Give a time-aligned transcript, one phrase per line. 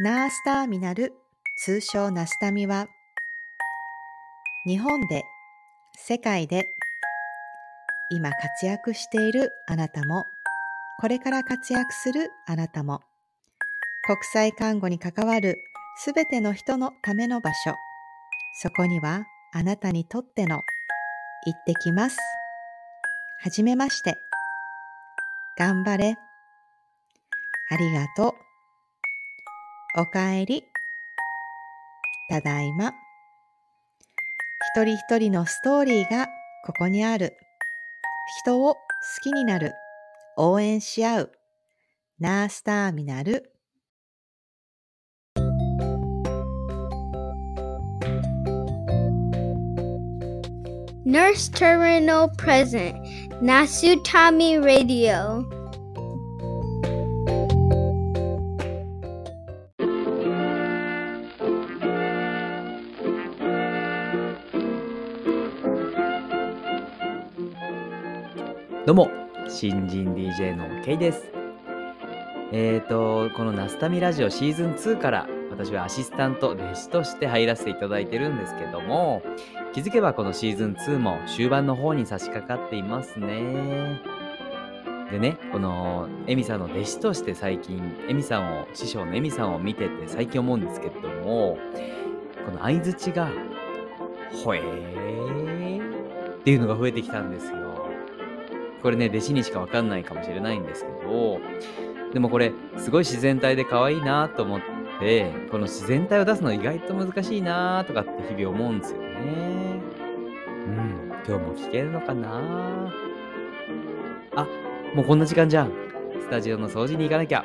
[0.00, 1.12] ナースターミナル、
[1.58, 2.88] 通称ナスタミは、
[4.66, 5.22] 日本で、
[5.94, 6.66] 世界で、
[8.10, 10.24] 今活躍しているあなたも、
[10.98, 13.02] これから活躍するあなたも、
[14.06, 15.58] 国際看護に関わる
[15.98, 17.74] すべての人のための場所、
[18.62, 20.62] そこにはあなたにとっての
[21.44, 22.16] 行ってきます。
[23.42, 24.16] はじめまして。
[25.58, 26.16] 頑張れ。
[27.70, 28.51] ありがとう。
[29.94, 30.64] おかえり。
[32.30, 32.94] ただいま。
[34.74, 36.28] 一人一人のストーリーが
[36.64, 37.36] ここにある。
[38.42, 38.80] 人を好
[39.22, 39.74] きになる。
[40.38, 41.32] 応援し合う。
[42.18, 43.52] ナースターミナル。
[51.04, 52.96] Nurse Terminal Present
[53.42, 55.61] Nasutami Radio
[68.92, 69.10] どうも
[69.48, 71.32] 新人 DJ の K です。
[72.52, 79.22] えーとこのナスタミラジオシーズン2から私はアシスタント弟子として入らせていただいてるんですけども
[79.72, 83.98] 気づけばこのシーズン2も終盤の方に差し掛かっていますね。
[85.10, 91.56] でねこのエミさんの弟子として最近エミさんを師匠のエミさんを見てて最近思うんですけども
[92.44, 93.30] この相づちが
[94.44, 95.80] 「ほえー」
[96.36, 97.61] っていうのが増えてきたんですよ。
[98.82, 101.40] これね弟子にしかわかんないかもしれないんですけど
[102.12, 104.60] でもこれすごい自然体で可愛いなと思っ
[105.00, 109.08] てこの自然体を出すの意外と難しいなとかって日々思うんですよね。
[110.66, 112.92] うん今日も聞けるのかな？
[114.34, 114.46] あ
[114.94, 115.72] もうこんな時間じゃん。
[116.20, 117.44] スタジオの掃除に行かなきゃ。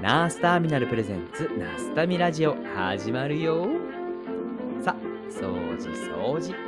[0.00, 3.66] ナースターミナルプレゼンツナースタミラジオ始まるよ。
[4.80, 4.94] さ
[5.30, 6.63] 掃除掃除。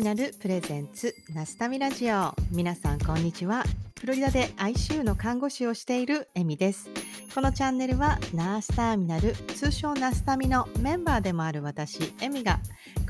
[0.00, 2.34] ミナルプレゼンツナスタミラジオ。
[2.52, 3.64] 皆さんこんにちは。
[4.00, 6.88] フロリダで ICU の看護師をしているエミです。
[7.34, 12.60] このチャンネルはナースターミナル通称ナスタミのメンバーでもある私エミが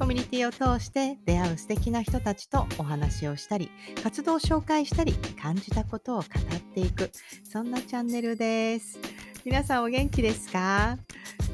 [0.00, 3.70] コミュニティを通して出会う素敵な人たちとお話をしたり
[4.02, 7.12] 活動を紹介したり感じたことを語っていく
[7.44, 8.98] そんなチャンネルです。
[9.44, 10.98] 皆さんお元気ですか、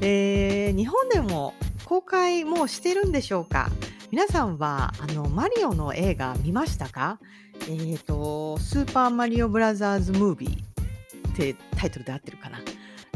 [0.01, 1.53] えー、日本でも
[1.85, 3.69] 公開もうしてるんでしょうか？
[4.09, 7.19] 皆さんはあのマリオの映画見ましたか？
[7.61, 12.59] えっ、ー、と、スーパーマリオブラザーズムービーってタイトルで合ってるかな？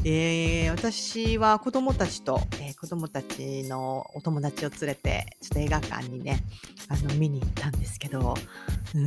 [0.03, 6.43] えー、私は子供たちと、えー、子供たちのお友達を連れて、ちょっと映画館にね、
[6.87, 8.33] あの、見に行ったんですけど、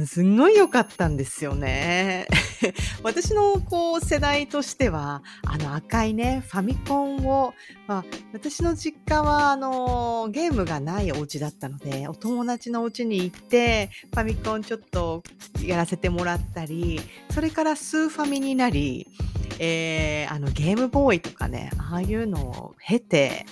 [0.07, 2.29] すんごい良かったんですよね。
[3.03, 7.55] 私のこう世代としては、あの赤いね、ファミコンを、
[7.89, 15.25] まあ、私の実家はあのゲームがないお家だったので、お友達のお家に行って、ファミコンちょっと
[15.61, 17.01] やらせてもらったり、
[17.31, 19.09] それからスーファミになり、
[19.59, 23.47] えー、あのゲームボーイとかね、ああいうのを経て、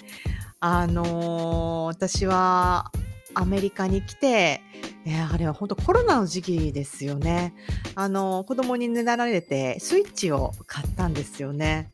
[0.60, 2.90] あのー、私は
[3.34, 4.60] アメリカに来て、
[5.04, 7.54] えー、あれは本当コロナの時期ですよね。
[7.94, 11.90] あの、子供にねだられて、スイッチを買ったんですよね。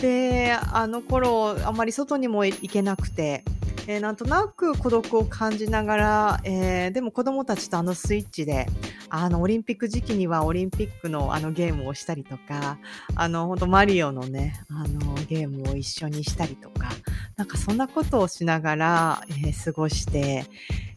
[0.00, 3.44] で、あの頃、あまり外にも行けなくて、
[3.88, 8.66] えー、なんとなく孤独を感じながら、えー、でも子供たちとあのスイッチで、
[9.08, 12.78] あの、オリンピック時期にはオリンピックのあのゲームをしたりとか、
[13.14, 16.90] あの、本当マリオのね、あの、ゲームを一緒にしたりとか、
[17.36, 20.44] なんかそんなことをしながら、えー、過ごして、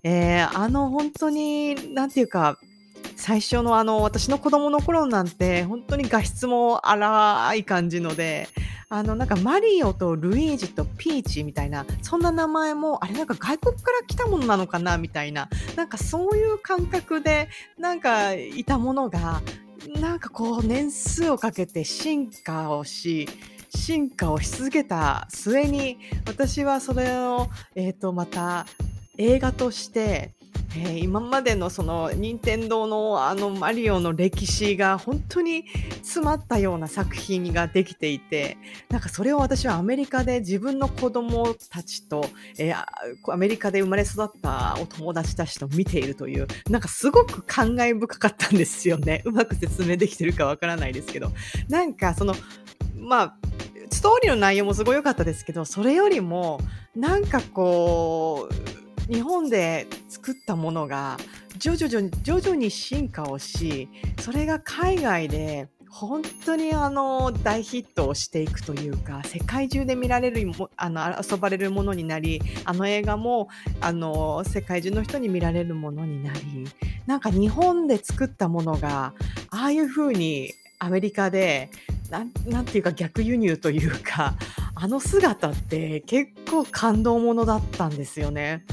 [0.04, 2.60] えー、あの、本当に、なんていうか、
[3.22, 8.48] 最初のあの、私の子供の頃なんて、本当に画質も荒い感じので、
[8.90, 17.48] あの、なんかマリオとルイージとピーチみたいな、そんな名前も、あれなんか外国から来たものなのかなみたいな、なんかそういう感覚で、
[17.78, 19.44] なんかいたものが、
[20.00, 23.30] なんかこう年数をかけて進化をし、
[23.70, 28.66] 進化をし続けた末に、私はそれを、えっ、ー、と、また
[29.20, 30.34] 映画として、
[30.78, 35.66] えー、今までのその任天堂のあのマリオの歴史が本当に
[36.02, 38.58] 詰まったような作品ができていて
[38.90, 42.26] なんかそれを私はアメリカで自分の子供たちと、
[42.58, 42.86] えー、
[43.32, 49.22] アメリカで生まれ育ったお友達たちと見ているというなんかすごく感慨深かったんですよね。
[49.26, 51.32] うまく説明できてるかわからないですけど。
[51.70, 52.36] なんかその
[52.96, 53.36] まあ
[53.90, 56.60] ストーリーの内容もすごい良かったですけどそれよりも
[56.96, 61.18] なんかこう日本で作ったものが
[61.58, 63.90] 徐々に徐々に進化をし
[64.20, 73.50] それが海外で本当にあの大ヒットをしていくというか世界中で見られるあの遊ばれるものになりあの映画も
[73.82, 76.66] あの世界中の人に見られるものになり
[77.06, 79.14] なんか日本で作ったものが
[79.50, 81.70] ああいうふうにアメリカで
[82.10, 84.36] なんなんていうか逆輸入というか
[84.74, 88.66] あの姿って結構感動ものだったんですよね。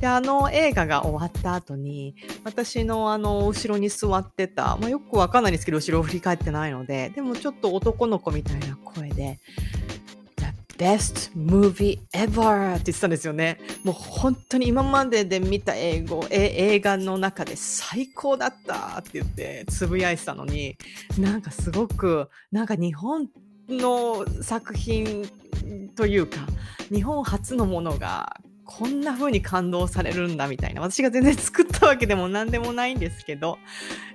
[0.00, 2.14] で、あの映画が終わった後に、
[2.44, 9.38] 私のあの後ろに座ってた、まあ、よくわかんないんですけど、後ろを振り返ってないので、でもちょっと男の子みたいな声で、
[10.36, 13.58] The best movie ever って言ってたんですよね。
[13.82, 20.76] もう本当に今までで見た英語、え映画の中で最高だったって言ってつぶやいてたのに、
[21.18, 23.28] なんかすごく、なんか日本
[23.68, 25.28] の作品
[25.96, 26.46] というか、
[26.92, 30.82] 日本初のものがこんな風に感動されるんだみたいな。
[30.82, 33.58] 私が全然作ったわけでも何でもないんですけど、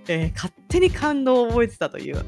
[0.07, 2.23] えー、勝手に感動を覚えてたという、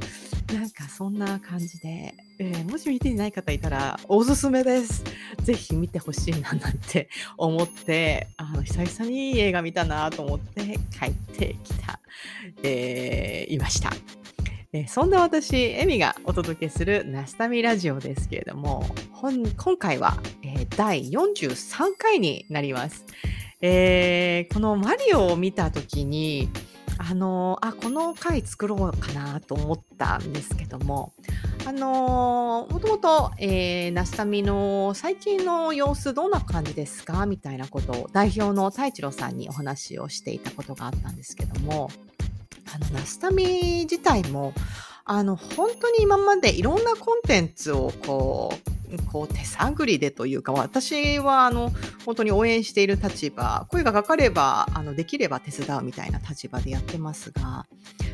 [0.51, 5.03] なんかそんな感じで、えー、もし見ていない方いたらおすすめです。
[5.43, 11.99] ぜひ見てほしいななんて 思って、あの、久々にいい映画見たなと思って帰ってきた、
[12.63, 13.91] えー、いました。
[14.77, 18.85] えそんな私、エミがお届けするナスタミラジオですけれども、
[19.21, 23.05] 今回は、えー、第43回になります。
[23.61, 26.49] えー、このマリオを見たときに、
[26.97, 31.13] あの、あ、この回作ろうかなと思ったんですけども、
[31.65, 37.25] もともと、えー、ナスタミの最近の様子どんな感じですか？
[37.25, 41.89] みたいなことを代表の太一郎さんにお話をしていたことがあったんですけども、
[42.73, 44.53] あの、ナスタミ自体も、
[45.03, 48.75] あの、本当に今までいろんなコンテンツをこう、
[49.11, 51.71] こう手探りでというか、私はあの、
[52.05, 57.65] 本当に応援している立場、声がかかれば、あの、できれば手伝うみたいな立場でやってますが、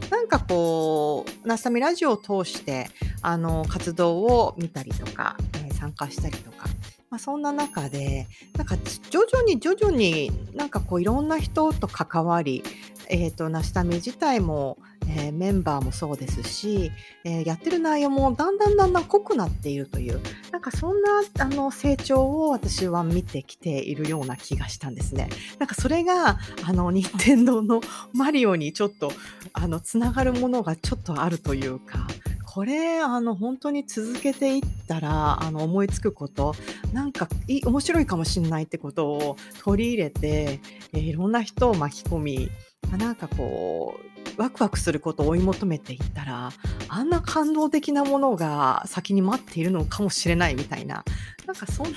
[0.09, 2.89] なんかこう、ナスタミラジオを通して、
[3.21, 6.67] あの、活動を見たりとか、えー、参加したりとか、
[7.11, 8.25] まあ、そんな中で、
[8.57, 8.77] なんか
[9.09, 12.63] 徐々に徐々になんかこういろんな人と関わり、
[13.09, 14.77] えっ、ー、と、ナシタミ自体も、
[15.09, 16.89] えー、メンバーもそうですし、
[17.25, 20.21] えー、やってる内容もだんだんだんだん濃くなっているという、
[20.53, 21.09] なんかそんな
[21.39, 25.27] あの成長を私は見てきているような気がしたんですね。
[25.59, 27.81] なんかそれが、あの、任天堂の
[28.13, 29.11] マリオにちょっと、
[29.51, 32.07] あの、つながるものがちょっとあるというか、
[32.53, 36.53] これ、あの、本当に続けていったら、あの、思いつくこと、
[36.91, 40.59] なんかい、面白いかもしれないってことを取り入れて、
[40.91, 42.49] えー、いろんな人を巻き込み、
[42.97, 43.97] なんかこ
[44.37, 46.51] う、ワクワクすることを追い求めていったら、
[46.89, 51.05] あんな感動的なものが先に待っているのかもしれないみたいな、
[51.47, 51.93] なんかそんな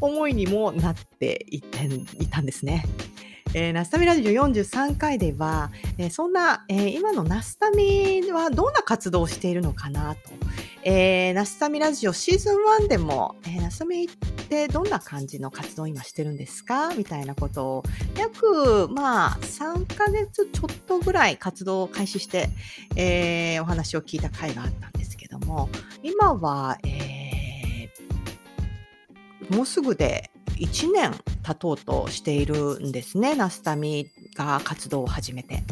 [0.00, 1.84] 思いにもなっていって
[2.18, 2.84] いたんですね。
[3.58, 10.20] えー、ナスタミラジオ43回では、えー、そんな、えー、今のナスタミはどんな活動をしているのかなと。
[10.84, 14.08] えー、ナスタミラジオシーズン1でも、えー、ナスタミっ
[14.48, 16.92] てどんな感じの活動を今してるんですか？
[16.94, 17.82] みたいなことを、
[18.18, 22.50] 約、まあ、3ヶ月ちょっとぐらい活動を開始して、
[22.94, 25.70] えー、お話を聞いた回があったんですけども、
[26.02, 31.12] 今は、えー、もうすぐで1年
[31.42, 35.62] 経とうとしているんですね、ナスタミが活動を始めて。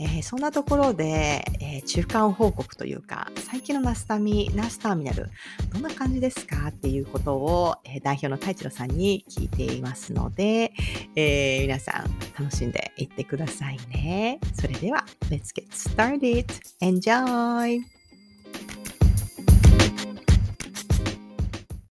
[0.00, 5.28] えー、そんなところで、えー、中間報告というか、最近のナスタミ、ナスターミナル、
[5.72, 10.72] どんな感じですかっていうことを、えー、代表の太一郎さんに聞いていますので、
[11.16, 12.04] え皆さん
[12.40, 14.38] 楽しんでいってくださいね。
[14.54, 16.46] それでは、Let's get started!
[16.80, 17.97] Enjoy!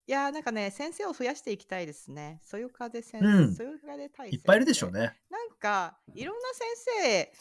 [0.09, 2.39] いやーなんかね、先生を増やしていきたいですね。
[2.41, 5.15] そよ風先生、うんそよ風大いっぱいいるでしょうね。
[5.29, 7.31] なんか、いろんな先生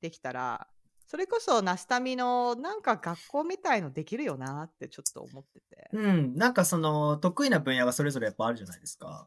[0.00, 0.68] できたら、
[1.08, 5.88] それこそナスタミのなんか学校みたいのできるよなってちょっと思ってて。
[5.92, 6.36] うん。
[6.36, 9.26] なんかその、得意な分野がそれぞれやっぱあるじゃないですか。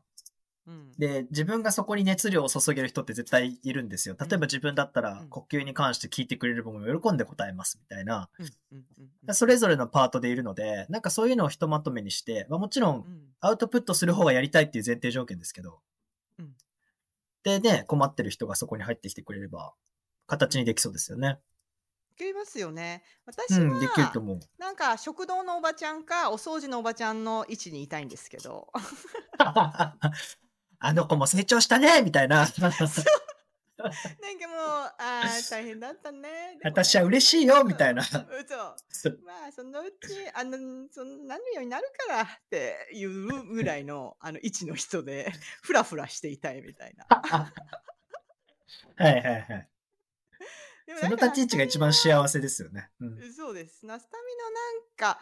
[0.69, 4.15] うん、で、自分がそこに熱量を注げる人って絶対いるんですよ。
[4.19, 8.29] 例えば自分だったら、呼吸に関して聞いてくれる僕も喜んで答えますみたいな。
[9.31, 13.05] それぞれのパートでいるので、なんかそういうのをひとまとめにして、まあ、もちろん、
[13.39, 15.79] アウトプットする方がやりたいっていう前提条件ですけど。
[16.37, 16.53] うん、
[17.41, 19.73] でね、困ってる人がそこに入ってきてくれれば、
[20.27, 21.39] 形にできそうですよね。
[22.15, 23.03] できますよね。
[23.25, 24.39] 私は、うん、できると思う。
[24.59, 28.67] なんか食堂のおばちゃんかお掃除のおばちゃんの位置にいたいんですけど。
[30.79, 32.37] あの子も成長したねみたいな。
[32.39, 33.89] なんかもう、
[34.97, 36.57] あー大変だったね。
[36.63, 39.19] 私は嬉しいよみたいなうんそう。
[39.25, 39.95] まあ、そのうち、
[40.33, 40.57] あの、
[40.91, 45.31] そのなるようになるからっていうぐらいの、 あの、位置の人で、
[45.61, 47.05] ふらふらしていたいみたいな。
[47.09, 47.51] は
[48.99, 49.69] いはいはい。
[50.99, 52.89] その立ち位置が一番幸せですよね。
[52.99, 53.33] うん。
[53.33, 53.85] そうです。
[53.85, 55.21] ナスタミのなんか、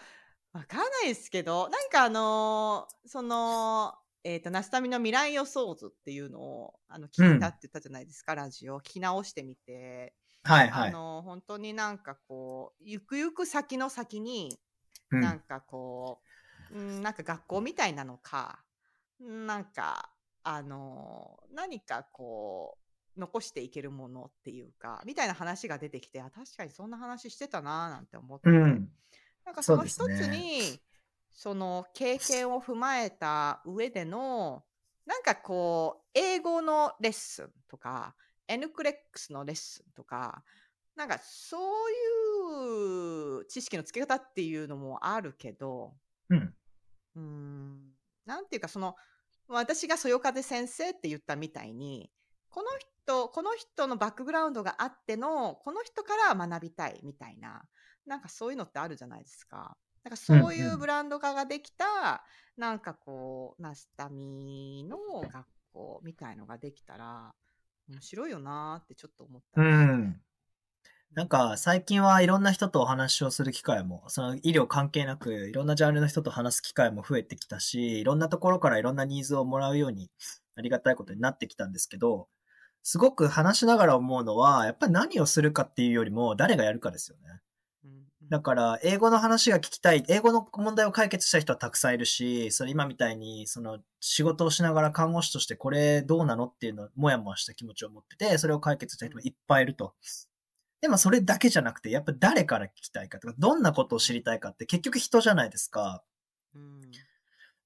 [0.54, 8.80] わかんないですけど、なんかあのーその、えっ、と、ナスタミの未来予想図っていうのを、あの、聞いたって言ったじゃないですか、ラジオ。
[8.80, 10.90] 聞き直してみて、はいはい。
[10.90, 14.60] あのー本当になんかこう、ゆくゆく先の先に、
[15.12, 16.20] うんなんかこ
[16.72, 18.64] う、うん、なんか学校みたいなのか、
[19.20, 20.12] なんか、
[20.44, 22.78] あのー何かこ
[23.16, 28.90] う、残していけるものっていうか、みたいな話が出てきて、あ、確かにそんな話してたなーなんて思って、うん。
[29.46, 30.80] なんかその一つに、
[31.38, 34.66] その経験を踏まえた上での、
[35.06, 38.16] なんかこう、英語のレッスンとか、
[38.48, 40.44] N クレックスのレッスンとか、
[40.96, 45.94] なんかそういう知識のつけ方っていうのもあるけど、
[46.30, 46.56] うん。
[47.16, 47.92] うーん、
[48.26, 48.96] なんていうかその、
[49.48, 52.12] 私がそよ風先生って言ったみたいに、
[52.50, 57.70] この人、この人のバックグラウンドがあっての、この人から学びたいみたいな、
[58.08, 59.78] なんかそういうのってあるじゃないですか。
[60.04, 62.24] なんかそういんううんブランド化ができた、
[62.58, 64.98] なんかこう、ナスタミの
[65.30, 67.36] 学校みたいのができたら、
[67.90, 69.94] 面白いよなーってちょっと思ったうりして。
[69.94, 70.22] ん。
[71.14, 80.12] なんか最近はいろんな人とお話をする機会も、その医療関係なくいろんなジャンルの人と話す機会も増えてきたし、いろんなところからいろんなニーズをもらうように
[80.56, 82.28] ありがたいことになってきたんですけど、
[82.84, 87.42] すごく話しながら思うのは、やっぱり何をするかっていうよりも誰がやるかですよね。
[88.30, 99.94] だから、英語の話が聞きたい、英語の問題を解決した人はたくさんいるし、それ今みたいに、その仕事をしながら看護師としてこれどうなのっていうのをもやもやした気持ちを持ってて、それを解決した人もいっぱいいると。
[100.82, 106.04] でもそれだけじゃなくて、やっぱ誰から聞きたいかとか、どんなことを知りたいかって結局人じゃないですか。
[106.54, 106.82] うん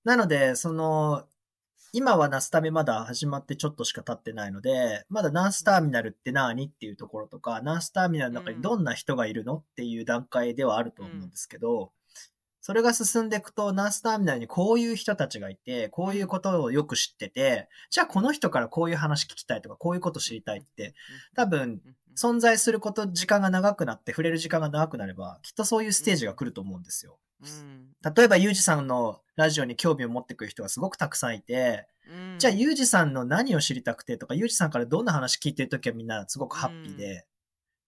[0.04, 1.28] なので、その、
[1.94, 11.92] 今はナスタミまだ始まってちょっとしか経ってないので、まだナースターミナルって何っていうところとか、ナースターミナルの中にどんな人がいるのっていう段階ではあると思うんですけど、
[12.62, 20.94] それが進んでいくと、ナースターミナルにこういう人たちがいて、こういうことをよく知ってて、じゃあこの人からこういう話聞きたいとか、こういうこと知りたいって、
[21.36, 21.82] 多分、
[22.16, 27.18] 存在すること、時間が長くなって、触れる時間が長くなれば、きっとそういうステージが来ると思うんですよ。
[27.42, 27.90] うん。
[28.16, 32.40] 例えば、ユージさんのラジオに興味を持ってくる人がすごくたくさんいて、うん。
[32.40, 37.26] じゃあ、ユージさんの何を知りたくてとか、ユージさんからどんな話聞いてるときはみんなすごくハッピーで、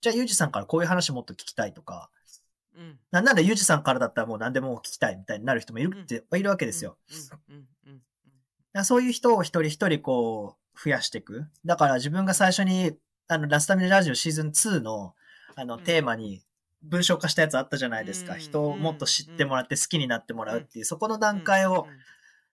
[0.02, 2.10] じゃあ、ユージさんからこういう話もっと聞きたいとか、
[2.76, 6.98] うんなんならユージさんからだったらもう何でも聞きたいみたいになる人もいるって、いるわけですよ。。
[8.84, 11.48] そういう人を一人一人こう、増やしていく。
[11.64, 15.14] だから自分が最初に、あの、ラスタミナラジオシーズン2の、
[15.56, 16.44] あの、うんテーマに
[16.82, 18.34] 文章化したやつあったじゃないですか。
[18.34, 21.88] うん人をもっと知ってもらって好きになってもらうっていう、そこの段階を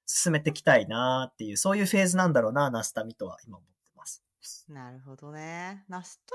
[0.05, 4.23] 進めていきたいなっていう、そういうフェーズなんだろうな、ナスタミとは今思ってます。
[4.69, 5.85] なるほどね。
[5.89, 6.35] ナスト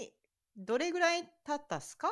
[0.00, 0.12] ミ、
[0.56, 2.08] どれぐらい経ったっすか？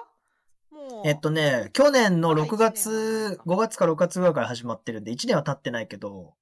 [1.04, 6.34] えっとね、去年のまだ6一年はない月、か5月か6月ぐらいから始まってるんで、1年は経ってないけど、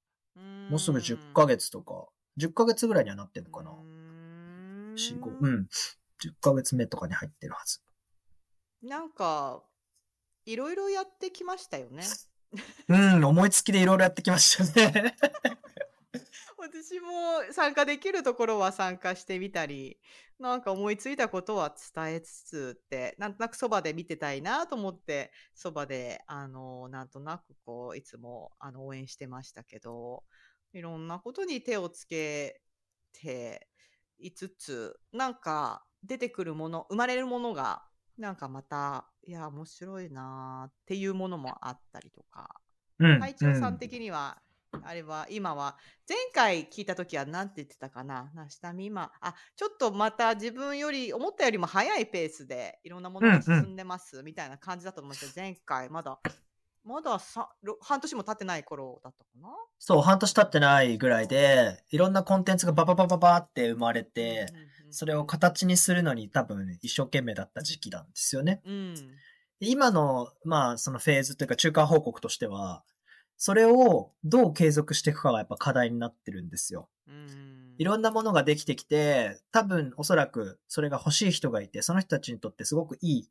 [0.69, 2.07] もうすぐ10ヶ月とか、
[2.39, 3.71] 10ヶ月ぐらいにはなってるのかな。
[3.71, 5.67] 4、5、うん。
[6.23, 7.81] 10ヶ月目とかに入ってるはず。
[8.81, 9.63] なんか、
[10.45, 12.03] いろいろやってきましたよね。
[12.87, 15.15] うん、思いつきでいろいろやってきましたね。
[16.57, 17.09] 私も
[17.51, 19.99] 参加できるところは参加してみたり、
[20.39, 30.23] なんか思いついたことは伝えつつって、なんとなくそばで見てたいなと思って、そばで、あの、なんとなくこう、いつもあの応援してましたけど、
[30.73, 32.61] いろんなことに手をつけ
[33.13, 33.67] て
[34.19, 37.83] いつつ、なんか出てくるもの、生まれるものが、
[38.17, 42.49] なんかまた、いや、面白いなーっていうものもあったりとか、
[42.99, 43.19] うん。
[43.19, 44.41] 会長さん的には、
[44.83, 48.31] あれは今は前回聞いた時は何て言ってたかな？
[48.35, 56.19] な下見今あちょっとまた自分より思ったよりも早いペースでいろんなものが進んでますみたいな感じだったと思うんですけど、前回まだ。
[56.83, 57.19] まだ
[57.81, 59.49] 半年も経ってない頃だったかな？
[59.77, 64.45] そう、半年経ってないぐらいで、いろんなコンテンツがバババババって生まれて、
[64.89, 68.61] それを形にするのに多分一生懸命だった時期なんですよね。
[68.65, 68.95] うん。
[69.59, 72.83] で今の、まあ、そのフェーズというか中間報告としては、
[73.37, 76.89] それをどう継続していくかがやっぱ課題になってるんですよ。
[77.07, 83.29] うんいろんなものができてきて、多分おそらくそれが欲しい人がいて、その人たちにとってすごくいい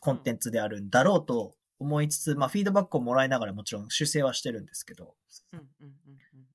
[0.00, 5.14] コンテンツであるんだろうと思いつつ、まあフィードバックをもらいながらもちろん修正はしてるんですけど、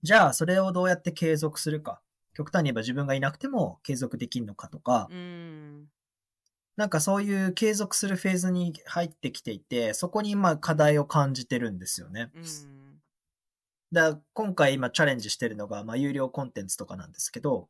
[0.02, 2.02] じゃあそれをどうやって継続するか。
[2.34, 5.88] 極端に言えば自分がいなくても継続できるのかとか、うん。
[6.76, 12.32] なんかそういう継続するフェーズに入ってきていて、そこに今課題を感じてるんですよね。
[12.36, 12.44] うん。
[13.92, 17.68] だから今回今チャレンジしてるのが、まあ有料コンテンツとかなんですけど、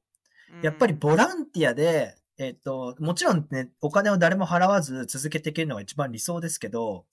[0.56, 7.06] うんやっぱりボランティアで、えっ、と、もちろんね、お金を誰も払わず続けていけるのが一番理想ですけど、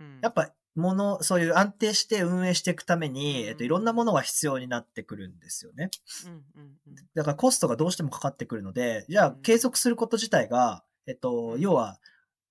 [0.00, 5.90] うんやっぱ、もの、そういう安定して運営していくために、うんえっと、いろんなものが必要になってくるんですよね。
[6.26, 6.38] うんうん
[6.86, 11.98] うんだからコストがどうしてもかかってくるので、じゃあうん継続すること自体が、えっと、うん要は、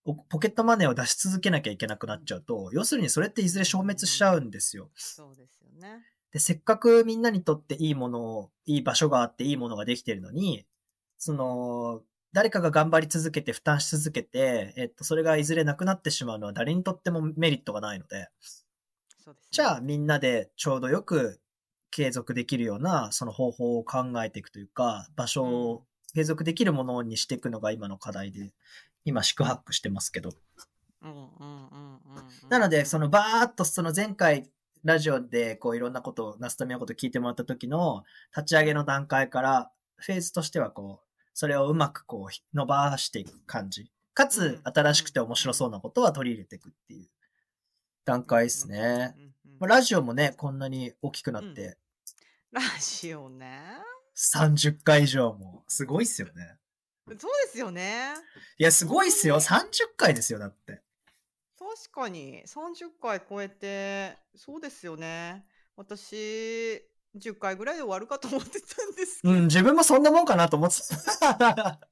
[0.05, 4.89] おポケットマネーを出し続けなきゃいけなくなっちゃうと、要するにそれっていずれ消滅しちゃうんですよ。
[4.95, 6.05] そうですよね。
[6.31, 10.65] で、せっかくみんなにとっていいものを、いい場所があっていいものができてるのに、
[11.17, 18.65] その、誰かが頑張り続けて負担し続けて、えっと、それがいずれなくなってしまうのは誰にとってもメリットがないので、です
[19.29, 21.41] ねじゃあみんなでちょうどよく
[21.89, 25.85] 継続できるようなその方法を考えていくというか、場所を
[26.17, 28.51] 継続できるものにしていくのが今の課題で、
[29.05, 30.31] 今四苦八苦してますけど。
[31.03, 31.99] うんうんうんうん
[32.43, 34.49] うんなので、そのバーっとその前回
[34.83, 38.03] ラジオでこういろんなことを、ナスタミのこと聞いてもらった時の
[38.35, 43.91] 立ち上げの段階から、フェーズとしてはこう、それをうまくこう伸ばしていく感じ。
[44.15, 47.07] かつ、新しくて面白そうなことは取り入れていくっていう
[48.05, 49.13] 段階ですね。
[49.59, 51.77] ラジオもね、こんなに大きくなって、
[52.51, 53.96] ラジオね。
[54.17, 55.63] 30回以上も。
[55.67, 56.57] すごいっすよね。
[57.07, 58.13] そうですよね。
[58.57, 59.39] いや、すごいっすよ。
[59.39, 60.81] 30回ですよ、だって。
[61.57, 65.45] 確かに30回超えて、そうですよね。
[65.75, 66.81] 私、
[67.15, 70.81] 10回ぐらいで終わるかと思ってたんですけど、うん、自分もそんなもんかなと思って
[71.19, 71.79] た。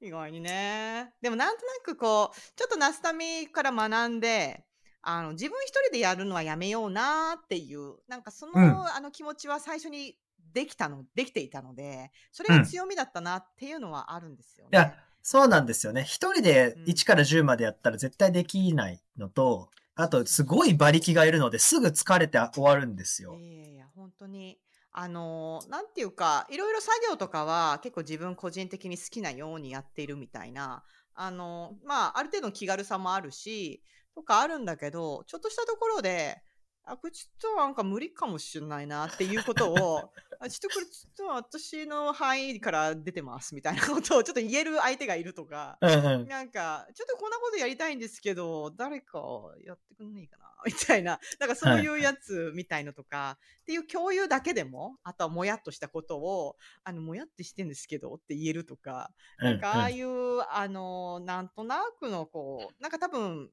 [0.00, 1.14] 意外にね。
[1.20, 4.64] でもなんとなくこう、ちょっとナスタミから学んで、
[5.00, 10.16] あの自分一人でやるのはやめようなっていう、なんかその,、うんあの気持ちは最初に
[10.52, 14.70] できたの、できていたので、それが強みだったなっていうのはあるんですよね。
[14.72, 16.04] いや、そうなんですよね。
[16.04, 23.34] 一人でうん1から10までやったら絶対できないのと、あと、すごい馬力がいるので、すぐ疲れて終わるんですよ。
[23.34, 24.58] いやいやいや、本当に。
[24.92, 30.84] あのーなんていうか、いろいろ作業とかは結構自分個人的に好きなようにやっているみたいな、
[31.14, 33.82] あのーまあ、ある程度の気軽さもあるし、
[34.14, 36.42] とかあるんだけど、ちょっとしたところで、
[36.88, 46.28] あ、これちょっとなんか無理かもしれないなっていうことを、 あちょっとこれちょっと私の範囲から出てますみたいなことをちょっと言える相手がいるとか、うんうん。
[46.28, 49.20] なんか、ちょっとこんなことやりたいんですけど、誰か
[49.64, 63.50] やってくんないかなみたいな、なんかそういうやつみたいのとか、っていう共有だけでも、あとはもやっとしたことを、あの、もやってしてんですけどって言えるとか、なんかああうんいう、あの、なんとなくのこう、なんか多分、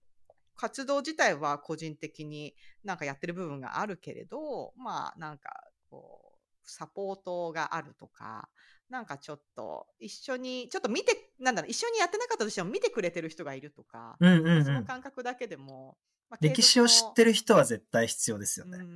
[0.55, 5.49] 活動自体は個人的になんかやってる部分があるけれど、まあなんか
[5.89, 8.49] こう、サポートがあるとか、
[8.89, 14.85] なんかちょっと一緒に、ちょっと見て、なんだろう、一緒にやってなかったとしても見てくれてる人がいるとか、うんうんそうのん。
[14.85, 15.97] 感覚だけでも、
[16.29, 18.79] まあ歴史を知ってるる人は絶対必要ですよね。
[18.79, 18.93] うんうんう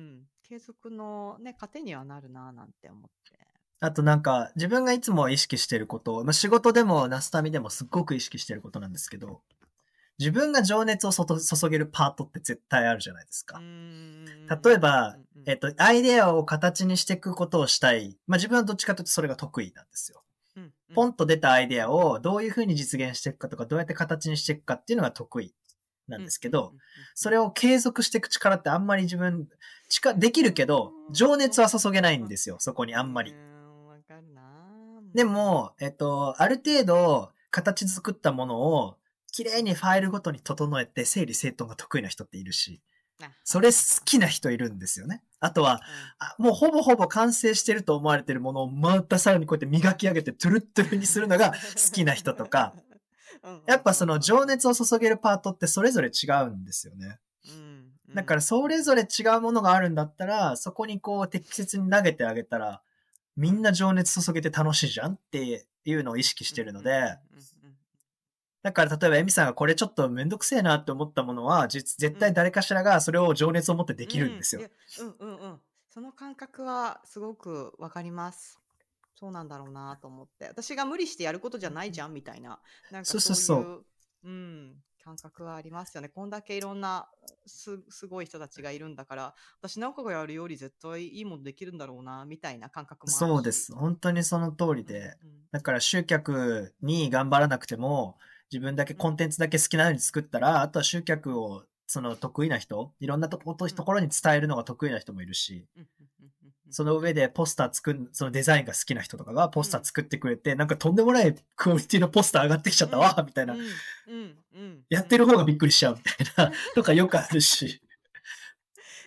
[0.00, 0.22] ん。
[0.42, 3.38] 継続のね、糧にはなるなぁなんて思って。
[3.80, 9.42] あとなんか、自分がいつも意識してること、まあ、仕事でもナスタミでもすっごく意識してることなんですけど、
[10.18, 13.60] 自分が情熱を注げるパートって絶対あるじゃないですか。
[13.60, 18.16] 例えば、えっと、アイデアを形にしていくことをしたい。
[18.26, 20.22] まあ、自分はどっちかというとそれが得意なんですよ。
[20.94, 25.52] ポンと出たアイデアをどういうふうに実現していくかとか、どうやって形にしていくかっていうのが得意
[26.06, 26.72] なんですけど、、
[27.14, 29.48] それを継続していく力ってあんまり自分、
[29.88, 33.34] 力、できるけど、情熱は注げないんですよ、そこにあんまり。
[35.14, 38.96] で、も、えっと、ある程度、形作ったものを、
[39.34, 42.80] 綺麗にファイルごとに整えて、整理整頓が得意な人っているし、
[43.20, 43.32] あ。
[43.42, 45.24] それ好きな人いるんですよね。
[45.40, 45.80] あとは、
[46.20, 52.74] あもうほぼほぼ完成してると思われてるものをまたさらにこうやって磨き上げてトゥルットゥルにするのが好きな人とか、
[53.42, 57.18] うん、やっぱその情熱を注げるパートってそれぞれ違うんですよね。
[57.48, 58.14] うん、うん。
[58.14, 62.82] だからそれぞれ違うものがあるんだったら、そこにこう適切に投げてあげたら、
[63.36, 67.53] みんな情熱注げて楽しいじゃんっていうのを意識してるので、うんうんうん
[68.64, 74.62] だから例えばエミさんがこれちょっとめんどくせえなって思ったものは、実絶対誰かしらがそれを情熱を持ってできるんですよ。
[75.00, 75.60] うんうんうんうん。
[75.90, 78.58] その感覚はすごくわかります。
[79.14, 80.46] そうなんだろうなと思って。
[80.48, 82.58] 私が無理してやることじゃないじゃんみたいな。
[82.90, 83.84] なんかそそううそうそう
[84.24, 86.08] うん、感覚はありますよね。
[86.08, 87.06] こんだけいろんな
[87.44, 93.12] すすごい人たちがいるんだから、私なんかがやるより絶対いいものできるんだろうなみたいな感覚も。
[93.12, 93.74] そうです。
[93.74, 95.18] 本当にその通りで。
[95.22, 98.18] うんうんだから集客に頑張らなくても、
[98.52, 105.66] 自分だけコンテンツだけ好きなように作ったら、あとは集客をその得意な人、いろんなとことところに伝えるのが得意な人もいるし、
[106.70, 113.54] その上でポスター作る、そのデザインが好きな人とかがポスター作ってくれて、なんかとんでもないクオリティのポスター上がってきちゃったわ、みたいな。
[114.88, 117.80] やってる方がびっくりしちゃうみたいな、 とかよくあるし。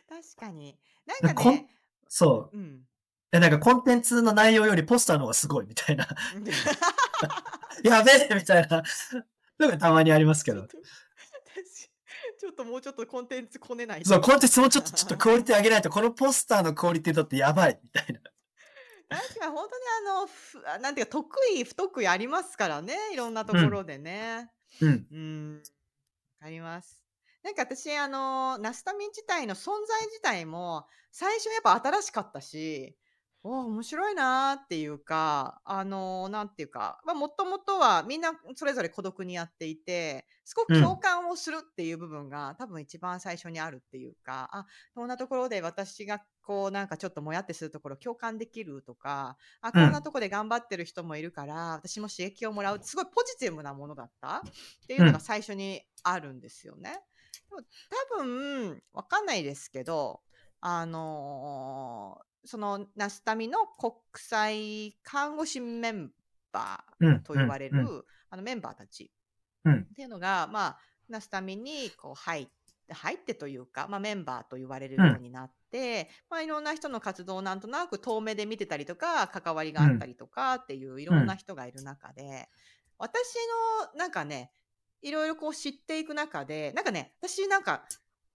[0.08, 0.78] 確かに。
[1.21, 1.67] なんかね。
[2.08, 2.58] そう。
[2.58, 2.84] うん。
[3.32, 6.08] なんかコンテンツの内容よりポスターの方がすごいみたいな。
[7.83, 8.83] やべえみたいな
[9.59, 10.67] のがたまにありますけど。
[12.39, 18.19] ちょっともうちょっとコンテンツこねないそう、コンテンツもうちょっとちょっとクオリティ上げないと、このポスターのクオリティだってやばいみたいな。
[19.09, 24.51] 確か本当にあの、なんていうか、得意、不得意ありますからね、いろんなところでね。
[24.81, 25.07] うん。
[25.11, 25.63] うん。
[26.39, 27.03] わかります。
[27.43, 32.97] なんか私、あの、ナスタミン自体の存在自体も、最初やっぱ新しかったし、
[33.49, 54.38] お面白いなっていうか、あの、なんていうか、まあ、もともとはみんなそれぞれ孤独にやっていて、すごく共感をするっていう部分が、多分一番最初にあるっていうか、あ、こんなところで私がこうなんかちょっともやってするところ共感できるとか、あ、こんなところで頑張ってる人もいるから、私も刺激をもらう、すごいポジティブなものだった？
[54.38, 54.41] っ
[54.88, 56.99] ていうのが最初にあるんですよね。
[58.17, 60.21] 多分、わかんないですけど、
[60.60, 66.12] あのーそのナスタミの国際看護師メン
[66.51, 69.12] バーと言われる、うんうん、あのメンバーたち。
[69.69, 70.77] っていうのが、まあ、
[71.10, 72.45] ナスタミにこう入っ
[72.88, 82.47] て、入ってというか、まあ、メンバーと言われるようになって、まあ、いろんな人の活動をなんとなく遠目で見てたりとか、関わりがあったりとかっていういろんな人がいる中で、
[82.97, 83.36] 私
[83.93, 84.51] のなんかね、
[85.01, 87.83] いろいろこう知っていく中で、なんかね、私なんか、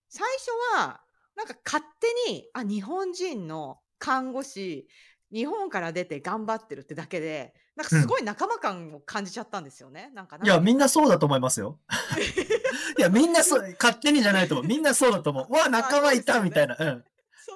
[0.08, 1.00] 最初は、
[1.34, 1.82] なんか勝
[2.26, 4.88] 手に、あ、日本人の看護師、
[5.32, 10.10] 日本から出て頑張ってるってだけで、なんかすごい仲間感を感じちゃったんですよね。
[10.12, 11.78] なんかいや、みんなそうだと思いますよ。
[12.98, 14.66] いや、みんなそう、勝手にじゃないと思う。
[14.66, 15.46] みんなそうだと思う。
[15.48, 16.76] うわ、仲間いた、みたいな。
[16.76, 17.04] うん。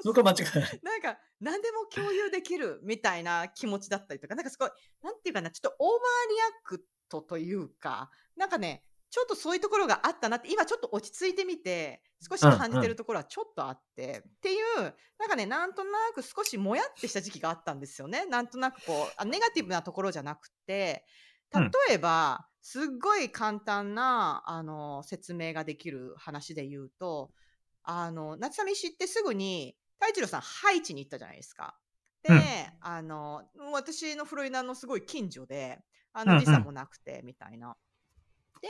[0.04, 0.80] 僕は間違いない。
[0.84, 4.70] なんか、何でも共有できるみたいな気持ちだったりとか、なんかすごい、
[5.02, 18.26] なんていうかな、ちょっと overreact というか、なんかね、ちょっとそういうところがあったなって、今ちょっと落ち着いてみて、少し感じてるところはちょっとあって、うんうん、っていう、なんかね、なんとなく少しもやってした時期があったんですよね。
[18.26, 21.04] なんとなくこう、あネガティブなところじゃなくて、
[21.54, 27.30] 例えば、すっごい簡単な、あの、説明ができる話で言うと、
[27.84, 31.78] あの、夏寂しってすぐに、太一郎さん、ハイチに行ったじゃないですか。
[32.24, 32.40] で、うん、
[32.80, 35.78] あの、私のフロリダのすごい近所で、
[36.12, 37.76] あの、時差もなくて、みたいな。
[38.60, 38.68] で、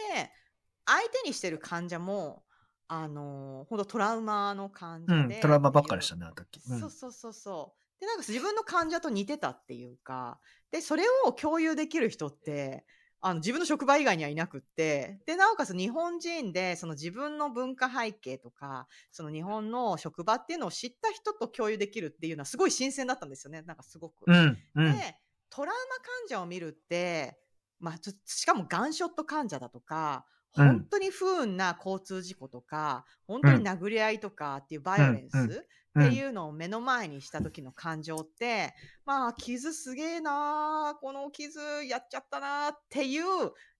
[0.85, 2.44] 相手にしてる患者も、
[2.88, 8.01] あのー、ほんとトラウマの患者で、うん、トラウマばっかりしたね、あの時、うん、そうそうそうそう。
[8.01, 10.38] で、なんか自分の患者と似てたっていうか、
[10.70, 12.85] で、それを共有できる人って、
[13.20, 23.62] あの自分の職場以外にはいなくって、で、なおかつ日本人で、その自分の文化背景とか、その日本の職場っていうのを知った人と共有できるっていうのはすごい新鮮だったんですよね。
[23.62, 24.25] なんかすごく。
[24.27, 25.16] うんうん、で、
[25.51, 27.37] トラウマ患者を見るって、
[27.79, 35.67] まあ、しかもガンショット患者だとか、本当に不運な交通事故とか、本当に殴り合いとかっていうバイオレンス
[35.99, 43.25] っていうのを目の前にした時の感情って、まあ、傷すげえなこの傷やっちゃったなっていう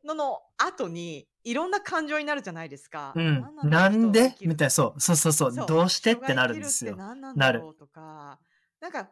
[0.05, 3.15] のの後に、いろんな感情になるじゃないですか。
[3.17, 4.35] うん、なんで？
[4.43, 6.97] みたいな、そう、そうそうそう、どうしてってなるんですよ。
[6.97, 7.63] なる。
[7.79, 8.39] とか、
[8.81, 9.09] なんか、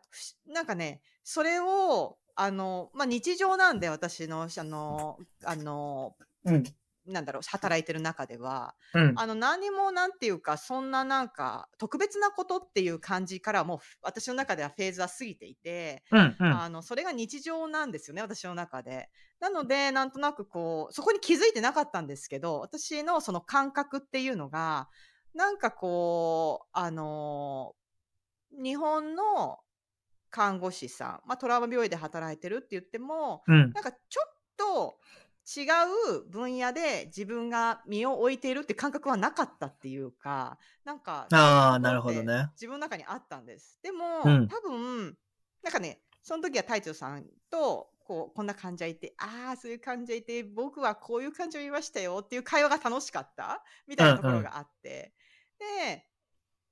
[0.47, 6.65] なんかね、それを、あの、まあ、日常なんで、私の、あの、あの、うん、
[7.07, 19.11] なんだろう、働いてる中では、うん、あの、何もなんていうか、そんななんか、特別なことっていう感じからもう、私の中ではフェーズは過ぎていて、うんうん、あの、それが日常なんですよね、私の中で。
[19.39, 24.89] なので、なんとなくこう、そこに気づいてなかったんですけど、私のその感覚っていうのが、
[25.35, 27.75] なんかこう、あの、
[28.63, 29.59] 日本の
[30.35, 34.99] 看護師さん、まあ、トラウマ病院で働いてるって言っても、うん、なんかちょっと
[35.47, 35.63] 違
[36.19, 42.49] う分野で自分が身を置いているって感覚はなかったっていうか、なんか、ああ、なるほどね。
[42.55, 43.79] 自分の中にあったんです。
[43.81, 45.17] でも、うん、多分、
[45.63, 55.15] なんかね、その時は隊長さんと、こう、こんな患者いて、ああ、そういう患者いて、僕はこういう患者いましたよっていう会話が楽しかったみたいなところがあって、
[55.61, 56.07] うんうん、で、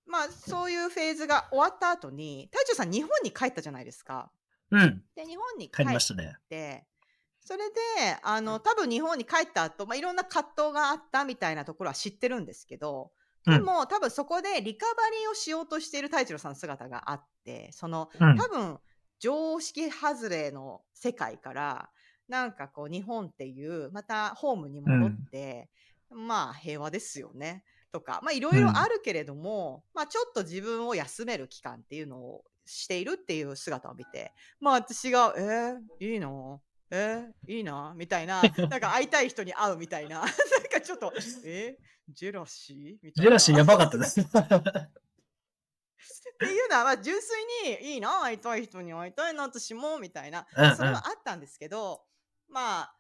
[0.07, 4.31] まあ、そういうフェーズが終わった後に、隊長さん日本に帰ったじゃないですか。
[4.71, 5.03] うん。
[5.15, 6.87] で、日本に帰って、帰りましたね。
[7.45, 7.81] それで、
[8.23, 13.11] あの、多分日本に帰った後、まあ、いろんな葛藤があったみたいなところは知ってるんですけど、
[13.45, 18.79] でも、うん、多分そこでリカバリーをしようとしている太一郎さんの姿があって、その、うん、多分、
[19.19, 21.91] 常識外れの世界から、
[22.29, 25.69] なんかこう、日本っていう、またホームに戻って、
[26.11, 27.65] うん、まあ、平和ですよね。
[27.93, 36.61] とか、まあいろいろあるけれども、うん、まあちょっと自分を休める期間っていうのをしているっていう姿を見て、まあ私が、えー、いいの？
[36.91, 37.95] えー、いいな？
[37.97, 41.13] みたいな、なんか会いたい人に会うみたいな、 なんかちょっと、
[41.45, 42.77] えー、ジェラシー？
[43.03, 43.25] みたいな。
[43.25, 44.21] ジェラシーやばかったです。
[46.33, 47.45] っていうのは、まあ、純粋
[47.81, 50.77] にいいな、会いたい人に会いたいな、私も、みたいな、うんうん。
[50.77, 52.05] それはあったんですけど、
[52.49, 52.95] まあ、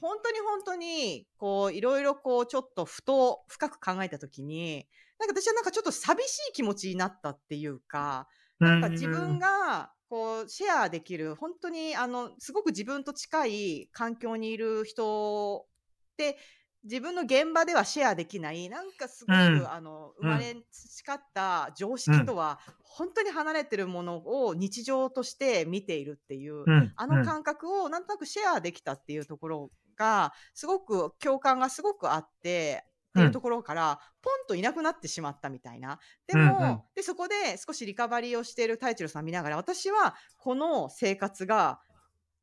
[0.00, 8.28] 本当に本当に、こう、いろいろこう、ちょっとふと深く考えたときに、なんか私はなんかちょっと寂しい気持ちになったっていうか、
[8.60, 15.66] なんか自分が、こう、シェアできる、本当に、あの、すごく自分と近い環境にいる人
[16.12, 16.38] って、
[16.82, 19.70] 自分の現場ではシェアできない、なんかすごく、うん。
[19.70, 20.12] あの、うん。
[20.22, 26.92] 生まれ培った常識とは、本当に離れてるものを日常として見ているっていう、うん。
[26.96, 36.00] あの感覚をなんとなくシェアできたっていうところが、すごく共感がすごくあって、っていうところから、ポンといなくなってしまったみたいな。
[36.26, 41.80] でも、うんうんで、そこで少しリカバリーをしている太一郎さん見ながら、私はこの生活が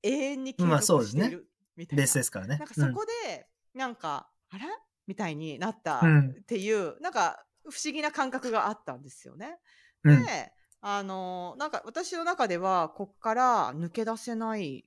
[0.02, 2.02] 永遠に継まあそうですね続しているみたいな。
[2.02, 2.58] ベースですからね。
[2.58, 4.66] なんかそこで、なんか、あれ
[5.08, 9.58] みたいになったうんっていう、なんか不思議な感覚があったんですよね。
[10.06, 14.86] うんうんで、あの、なんか私の中では、こっから抜け出せない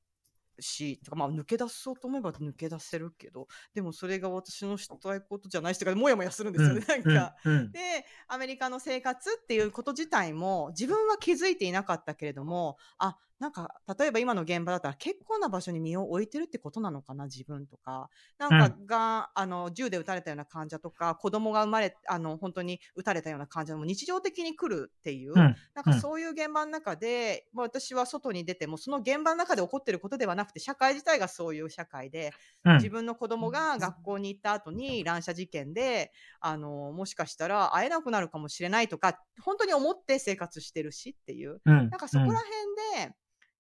[0.61, 7.35] し、とかまあ抜け出そうと思えば抜け出せるけど、でもそれが私のしたいことじゃないしとか、もやもやするんですよね、なんか。
[7.45, 7.81] うんうんで、
[8.29, 18.09] アメリカの生活っていうこと自体も自分は気づいていなかったけれども、あ、なんか、例えば今の現場だったら結構な場所に身を置いてるってことなのかな、自分とか。
[18.39, 25.93] なんかが、あの、銃で撃たれたような患者とか、子供が生まれ、あの、本当に撃たれたような患者も日常的に来るっていう、うんなんうん。
[25.93, 32.77] かそういう現場の中で、まあ、私は外に出ても、その現場の中で起こってることではなくて、社会自体がそういう社会で、うん。
[32.77, 41.61] 自分の子供が学校に行った後に乱射事件で、あの、もしかしたら会えなくなるかもしれないとか、本当に思って生活してるしっていう。
[41.67, 43.15] うんなんかそこら辺で、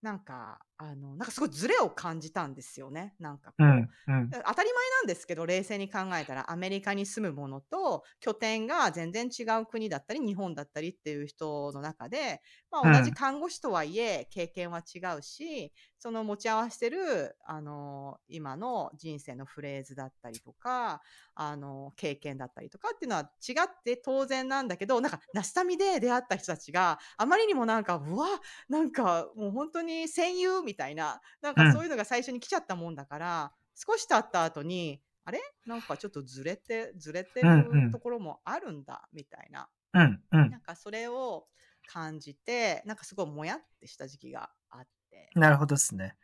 [0.04, 3.14] なんか、あの、なんかすごいズレを感じたんですよね。
[3.18, 3.64] なんかこう。
[3.64, 21.00] うんうん当たり前なんですけど、冷静に考えたら、アメリカに住むものと、拠点が全然違う国だったり、日本だったりっていう人の中で、まうんあ、同じ看護師とはいえ、経験は違うし、その持ち合わせてる、あの、今の人生のフレーズだったりとか、
[21.34, 28.26] あの、経験だったりとかっていうのは違って当然なんだけど、なんか、ナスタミで出会った人たちがあまりにもなんか、うわ、
[28.68, 35.40] なんかもう本当に戦友みたいな、なんかそういうのが最初に来ちゃったもんだから、少し経った後に、あれ？
[35.66, 39.68] なんかちょっとずれて、ずれてるところもあるんだ、みたいな。
[39.94, 41.46] うんうんなんかそれを
[41.86, 45.30] 感じて、なんかすごいもやってした時期があって。
[45.34, 46.16] なるほどですね。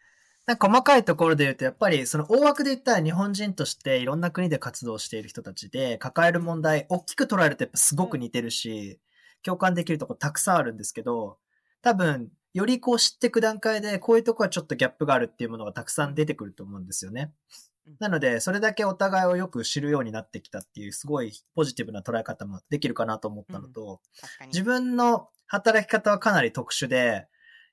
[0.46, 8.98] なんか細かいところで言うと、やっぱりその大枠で言ったら日本人としていろんな国で活動している人たちで抱える問題、大きく捉えるとやっぱすごく似てるし、
[9.42, 11.38] 共感できるところたくさんあるんですけど、
[11.82, 17.32] 多分、よりこう知っていく段階で、こういうとこはちょっとギャップがあるっていうものがたくさん出てくると思うんですよね
[17.86, 17.96] うん。
[18.00, 24.48] なので、それだけお互いをよく知るようになってきたっていう、すごいポジティブな捉え方もできるかなと思ったのと、確かに。
[24.48, 27.26] 自分の働き方はかなり特殊で、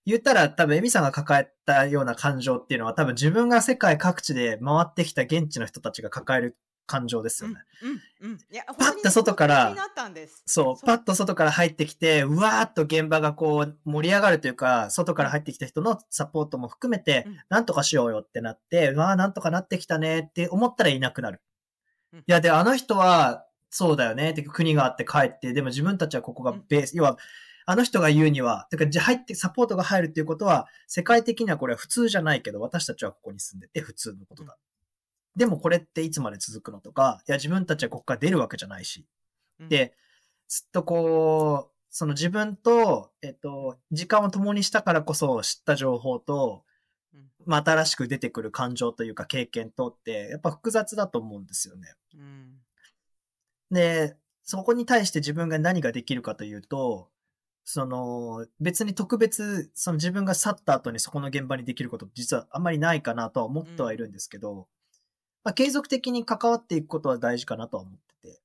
[0.08, 7.56] 言ったら多分エミさんが抱えたような感情っていうのは多分自分が世界各地で回ってきた現地の人たちが抱える感情ですよね。
[8.22, 8.38] うん、うん、
[8.78, 9.76] パッと外から。
[10.46, 21.42] そう、パッと外から入ってきて、うわーっと現場がこう盛り上がるというか、外から入ってきた人のサポートも含めてうん、なんとかしようよってなって、うわーなんとかなってきたねって思ったらいなくなる。
[22.14, 27.18] うんいや、で、あの人は、そうだよねって国があって帰って、でも自分たちはここがベース、要は、
[27.66, 34.58] あの人が言うには、てか、じゃあ入って、サポートが入るっていうことは、世界的にはこれは普通じゃないけど、私たちはここに住んでて普通のことだ。
[35.38, 39.06] でもこれっていつまで続くのとか、いや、自分たちはここから出るわけじゃないし。
[39.60, 39.94] うん、で、
[40.48, 46.64] ずっとこう、その自分と、えっと、時間を共にしたからこそ知った情報と、
[47.14, 51.94] うん、まあ、新しく出てくる感情というか経験とって、やっぱ複雑だと思うんですよね。
[52.16, 52.58] うん、
[53.70, 57.12] で、そこに対して自分が何ができるかというと、
[57.64, 64.68] その、別に特別、その自分が去った後にそこの現場にできること実はあんまりないかなとは思ってはいるんですけど、
[65.48, 68.42] まあ、継続的に関わっていくことは大事かなとは思ってて。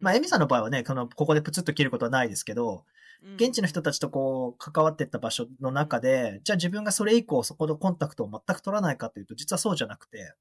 [0.00, 2.84] まあ、エミさんの場合はね、この、ここでプツッと切ることはないですけど、
[3.24, 10.34] うん現地の人たちとこう、関わっていった場所の中で、じゃあ自分がそれ以降そこのコンタクトを全く取らないかというと、実はそうじゃなくて。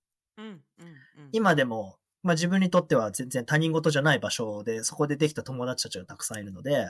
[1.32, 6.90] 今でも、まあ自分にとっては全然他人事じゃない場所で、そこでできた友達たちがたくさんいるので、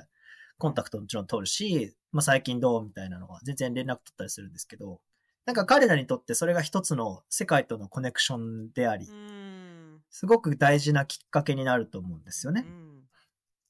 [0.58, 5.02] コンタクトもちろん取るし、まあ最近どうみたいなのは全然連絡取ったりするんですけど、
[5.46, 12.66] なんか彼らにとってそれが一つの世界とのコネクションでありう、ん、すごく大事なきっかけになると思うんですよね。
[12.68, 13.02] うん、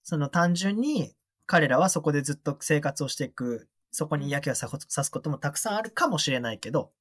[0.03, 1.13] その単純に
[1.45, 6.91] 彼らはそこでずっと生活をしていくそこに嫌気がささすこともたくさんあるかもしれないけど、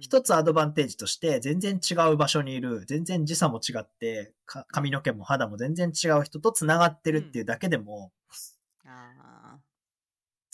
[0.00, 8.34] 一つアドバンテージとして、全然違う場所にいる、全然時差も違って、か髪の毛も肌も全然違う人と繋がってるっていうだけでも、あ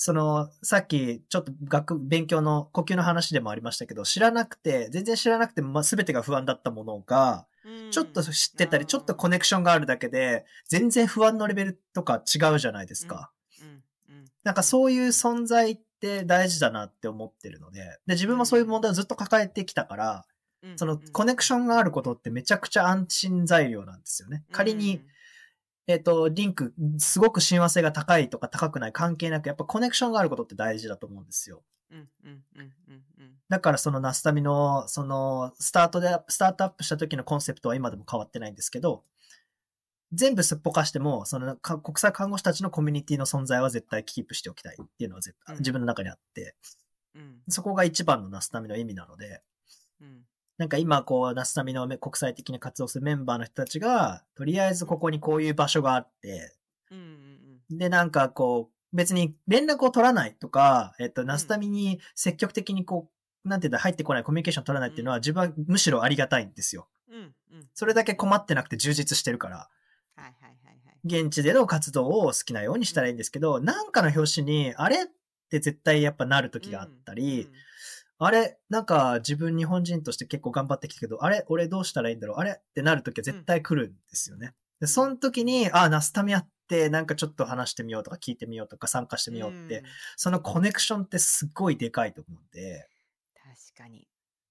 [0.02, 7.46] その、さっき、ちょっと学、勉強の呼吸の話でもありましたけど、知らなくて、全然知らなくて、まあ、全てが不安だったものが、
[7.90, 13.30] ちょっと知ってたり、ちょっとコネクションがあるだけで、全然不安のレベルとか違うじゃないですか。
[14.42, 20.24] なんかそういう存在って大事だなって思ってるので、で、自分もそういう問題をずっと抱えてきたから、
[20.62, 20.78] うん。
[20.78, 24.44] そのコネクションがあることってめちゃくちゃ安心材料なんですよね。
[24.50, 25.02] 仮に、、
[25.90, 31.62] えっ、と、リンク、すごく親和性が高いとか高くない関係なく、やっぱコネクションがあることって大事だと思うんですよ。
[31.90, 33.35] うんうんうんうんうん。
[33.48, 39.05] だからそのナスタミの、その、スタートで、スタートアップした時のコンセプトは今でも変わってないんですけど、
[40.12, 45.61] 全部すっぽかしても、そのか国際看護師たちのコミュニティの存在は絶対キープしておきたいっていうのは絶対うん。
[45.61, 46.55] 自分の中にあって、
[47.14, 47.40] うん。
[47.48, 49.42] そこが一番のナスタミの意味なので、
[50.00, 50.24] うん
[50.61, 56.55] なんか今こう、ナスタミの国際的に活動するメンバーの人たちが、とりあえずここにこういう場所があって、
[56.90, 56.99] うん
[57.70, 63.09] うんで、なんかこう、別に連絡を取らないとか、えっと、ナスタミに積極的にこ
[63.42, 66.88] う、なんていうんだ、入ってこないコミュニケーション取らないっていうのは自分はむしろありがたいんですよ。
[67.09, 67.23] うんうん。
[67.23, 67.27] う
[67.61, 69.64] んそれだけ困ってなくて充実してるから、は
[70.18, 70.53] いはいはい
[70.85, 71.23] はい。
[71.23, 75.07] 現地での活動を好きなようにしたらいいんですけど、なんかの表紙に、あれっ
[75.49, 77.49] て絶対やっぱなる時があったり、
[78.22, 82.37] あれなんか自分日本人として結構頑張ってきたけど、あれ俺どうしたらいいんだろう？
[82.38, 84.52] あれってなる時は絶対来るんですよね。
[84.78, 89.83] で、その時に、あ、ナスタミアってなんかちょっと話してみようとか聞いてみようとか参加してみようって、ん。
[90.16, 92.88] そのコネクションってすっごいでかいと思うんで、
[93.74, 94.06] 確かに。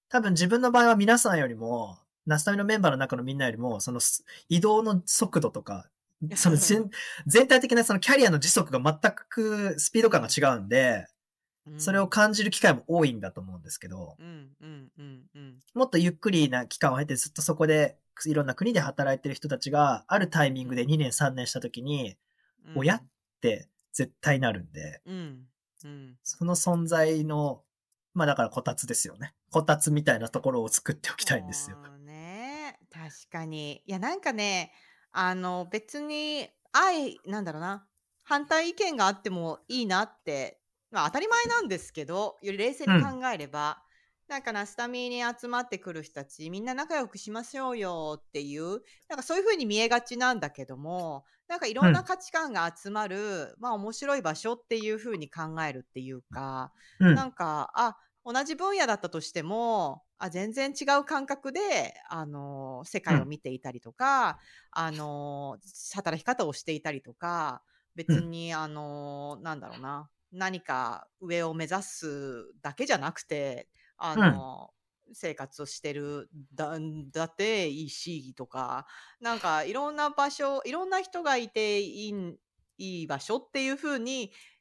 [0.09, 5.87] 多分自分の場合は皆さんよりも、ナスタミのメンバーの中のみんなよりも、そのす移動の速度とか、
[6.35, 6.89] その全
[7.27, 11.07] 全体的なそのキャリアの時速が全くスピード感が違うんで、
[11.77, 15.59] それを感じる機会も多いんだと思うんですけど、うんうんうんうん。
[15.73, 22.17] もっとゆっくりな期間を経てずっとそこでいろんな国で働いてる人たちがあるタイミングで2年3年した時に、
[22.67, 22.79] うん。
[22.79, 23.03] 親っ
[23.41, 25.47] て絶対なるんで、うん
[25.83, 26.17] うん。
[26.23, 27.63] その存在の、
[28.13, 29.33] まあだからこたつですよね。
[29.51, 31.77] こたつみたいなところを作っておきたいんですよ。
[32.05, 33.83] ね確かに。
[33.85, 34.71] いやなんかね
[35.11, 37.85] あの別に愛なんだろうな。
[38.23, 40.59] 反対意見があってもいいなって、
[40.91, 43.83] まあ、当たり前なんですけどより冷静に考えれば、
[44.27, 57.15] なんかナスタミに集まってくる人たちみんな仲良くしましょうよっていうなんかそういう風に見えがちなんだけどもなんかいろんな価値観が集まる、まあ面白い場所っていう風に考えるっていうか、うん。
[57.15, 64.39] なんか、あ、同じ分野だったとしても、あ、全然違う感覚で、あの、世界を見ていたりとか、
[64.71, 65.57] あの、
[65.95, 67.63] 働き方をしていたりとか、
[67.95, 74.73] 別に、あの、なんだろうな、何か上を目指すだけじゃなくて、あの、
[75.13, 76.77] 生活をしてるだ、
[77.11, 78.85] だっていいし、とか、
[79.19, 82.37] なんかいろんな場所、いろんな人がいていいん、
[82.77, 84.58] いい場所っていう風にしし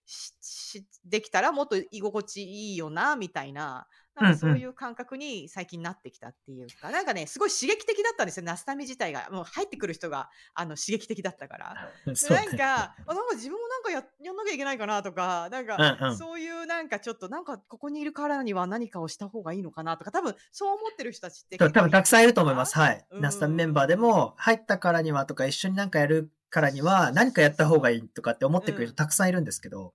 [1.05, 3.87] できたらもっと居心地いいよなみたいな
[4.21, 4.57] なんかうんうん。
[4.57, 9.29] そういう感覚に最近なってきたっていうか、なんかねすごい刺激的だったんですよナスタミ自体が。
[9.31, 11.75] もう入ってくる人があの刺激的だったから。
[12.07, 12.47] で そうね。
[12.47, 16.17] なんか、あなんか自分もなんかややんなきゃいけないかなとか、なんか、うんうん。
[16.17, 22.77] そういうなんかちょっと、なんかここにいるからには何かをした方がいいのかなとか、多分そう思ってる人たちって多分たくさんいると思います。
[22.77, 23.07] はい。
[23.11, 29.93] うんナスタミメンバーでも、入ったからにはとか一緒になんかやるからには、何かやった方がいいとかって思ってくれる人たくさんいるんですけど、うん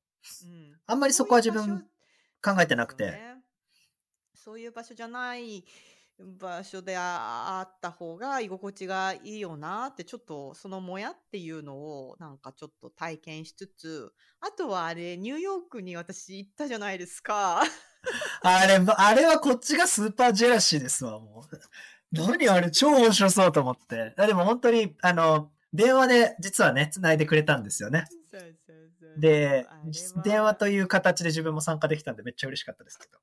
[0.86, 1.86] あんまりそこは自分
[2.44, 3.20] 考えてなくて。
[4.36, 5.64] そういう場所じゃない
[6.20, 17.64] 場所でああった方が居心地がいいよなってちょっとそのもやっていうのをなんかちょっと体験しつつあとはあれニューヨークに私行ったじゃないですか。
[18.42, 21.60] あれ、あれはこっちがスーパージェラシーですわ、もう。
[22.12, 24.14] 何あれ、超面白そうと思って。
[24.18, 28.06] あでも本当に、あの、電話で実はね、繋いでくれたんですよね。
[28.30, 28.54] そうそうそう
[29.18, 29.66] で
[30.24, 33.20] 電話という形で自分も参加できたんでめっちゃ嬉しかったですけど。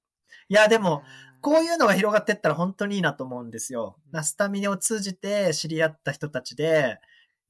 [0.48, 1.05] いや、でも、
[1.40, 3.96] こういうのが広がってったら本当にいいなと思うんですよ。
[4.11, 6.98] ナスタミネを通じて知り合った人たちで、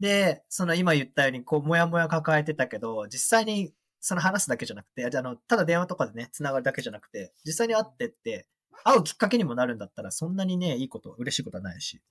[0.01, 8.47] で、その今言ったように、こう、もやもや抱えてたけど、実際にその話すだけじゃなくて、あの、ただ電話とかでね、繋がるだけじゃなくて、実際に会ってって、
[8.85, 12.03] 会うきっかけにもなるんだったら、そんなにね、いいこと、嬉しいことはないし。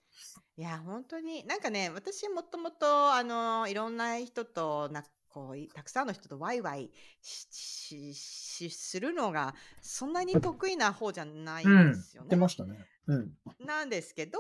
[0.58, 12.50] いや本当になんかね私もともとあのいろんな人となこういたくさんの人とワイワイしししするのがそんなに得意な方じゃないんですよね。
[12.50, 12.86] したね。
[13.08, 13.32] うん。
[13.60, 14.40] なんですけど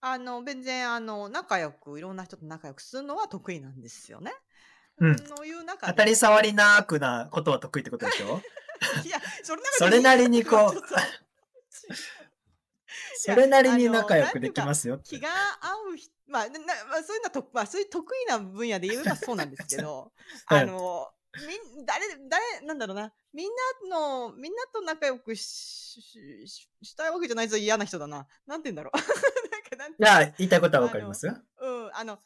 [0.00, 4.32] あの全然あの仲良くいろんな人と仲良くするのは得意なんですよね。
[4.98, 8.40] うんのいう中で当たり障りなくなことは得意ってことでしょ？
[9.04, 10.82] いや、それそれなりにこう
[13.16, 15.18] それなりに仲良くできますよ気。
[15.18, 15.28] が
[15.60, 16.58] 合う人、まあ、な
[16.88, 20.12] まあ、そういうのはと、まあ、そういう得意な分野で言えばそうなんですけど、
[20.46, 21.10] はいあの、
[21.74, 23.50] みん、誰、誰、なんだろうな、みん
[23.90, 25.42] なの、みんなと仲良くし、
[26.00, 28.28] しししたいわけじゃないぞ、嫌な人だな。
[28.46, 28.96] なんて言うんだろう。
[29.50, 29.94] なんかなん
[30.30, 31.26] て言いたいことはわかります？
[31.26, 31.36] よ。
[31.58, 32.20] うん、あの、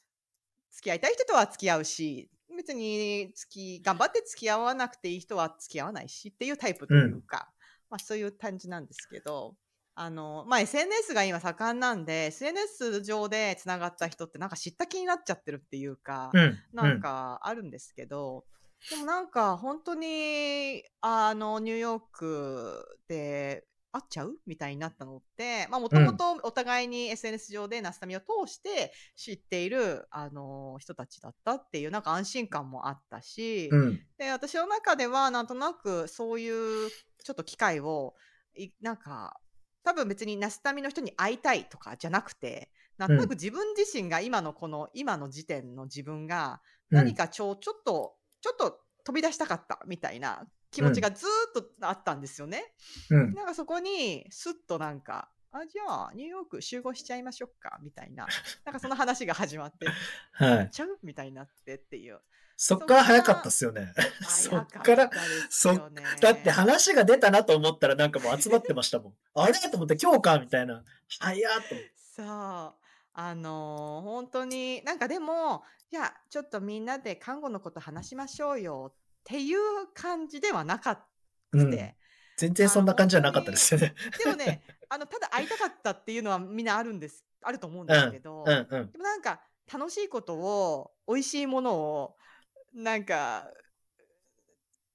[0.70, 7.50] 付き合いたい人とは付き合うし、別に付き、頑張って付き合わなくていい人は付き合わないしっていうタイプというか、
[7.88, 9.56] まあそういう感じなんですけど、
[10.00, 16.58] あの、まあ SNS が今盛んなんで、SNS 上で繋がった人ってなんか知った気になっちゃってるっていうか、うん。
[16.72, 18.46] なんかあるんですけど、
[18.90, 34.04] でもなんか本当に、あの、ニューヨークで会っちゃうみたいになったのって、まあもともとお互いに SNS 上でナスタミを通して知っている、あの、人たちだったっていうなんか安心感もあったし、うん。
[34.16, 36.48] で、私の中ではなんとなくそうい
[36.86, 36.92] う
[37.24, 38.14] ちょっと機会を、
[38.54, 39.40] いなんか、
[39.84, 46.60] 多分別にナスタミの人に会いたいとかじゃなくて、なんとなく自分自身が今のこの、今の時点の自分が
[46.90, 52.74] 何かちょ、ちょっと、ちょっと飛び出したかったみたいな気持ちがずーっとあったんですよね。
[53.10, 53.34] うん。
[53.34, 58.26] なんかそこにスッとなんか、あ、じゃあニューヨーク集合しちゃいましょうかみたいな。
[58.64, 59.86] なんかその話が始まって、
[60.32, 60.70] はい。
[60.70, 60.98] ちゃう？
[61.02, 62.20] みたいになってっていう。
[62.60, 63.92] そっから早かったっすよね。
[64.28, 69.12] そっか早らた、ですよねだって話が出たなと思ったらなんかもう集まってましたもん。
[69.34, 69.52] あれ？
[69.52, 70.82] と思って今日かみたいな。
[71.20, 71.92] 早っと思って。
[72.16, 72.26] そう。
[73.14, 79.58] あのー本当に、なんかでも、いや、ちょっとみんなで看護のこと話しましょうよっていう
[79.94, 81.06] 感じではなかった
[81.52, 81.96] うんて。
[82.38, 83.94] 全然そんな感じじゃなかったですよね。
[84.18, 87.24] でもね、あの、ただ会いたかったっていうのはみんなあるんです。
[87.42, 88.90] あると思うんですけど、うんうん。
[88.90, 89.40] でもなんか
[89.72, 92.17] 楽しいことを、美味しいものを、
[92.74, 93.50] なんか、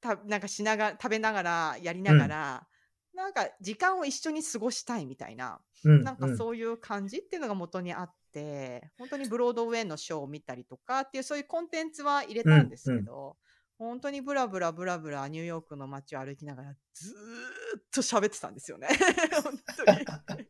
[0.01, 2.67] たなんかしながら、食べながら、やりながら、
[3.13, 6.03] なんか時間を一緒に過ごしたいみたいな、うん。
[6.03, 13.37] なんかそういう感じっていうのが元にあって、本当にブロードウェイのショーを見たりとかっていうそういうコンテンツは入れたんですけど、
[13.77, 18.87] 本当にブラブラブラブラニューヨークの街を歩きながらずーっと喋ってたんですよね。
[19.43, 19.59] 本
[20.25, 20.47] 当に。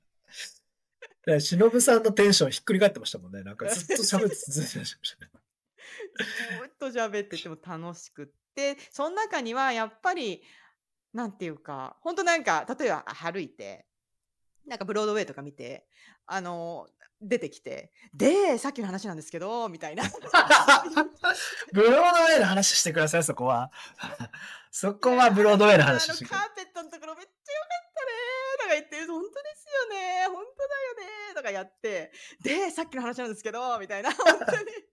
[1.26, 3.44] で忍さんのテンションひっくり返ってましたもんね。
[3.44, 5.32] なんかずっと喋って、てましたね。
[6.18, 10.42] ずっと喋ってても楽しくって、その中にはやっぱり、
[11.14, 13.86] なんていうか、本当なんか、例えば歩いて、
[14.66, 15.88] なんかブロードウェイとか見て、
[16.26, 16.88] あの、
[17.22, 20.04] 出てきて、で、さっきの話なんですけど、みたいな。
[21.74, 23.72] ブロードウェイの話してください、そこは。
[24.72, 26.48] そこはブロードウェイの話してください。
[26.48, 28.12] カーペットのところめっちゃ良かったね
[28.58, 30.94] とか言って、本当ですよね本当だよ
[31.30, 32.12] ねとかやって、
[32.42, 34.93] で、さっきの話なんですけど、みたいな、本当に。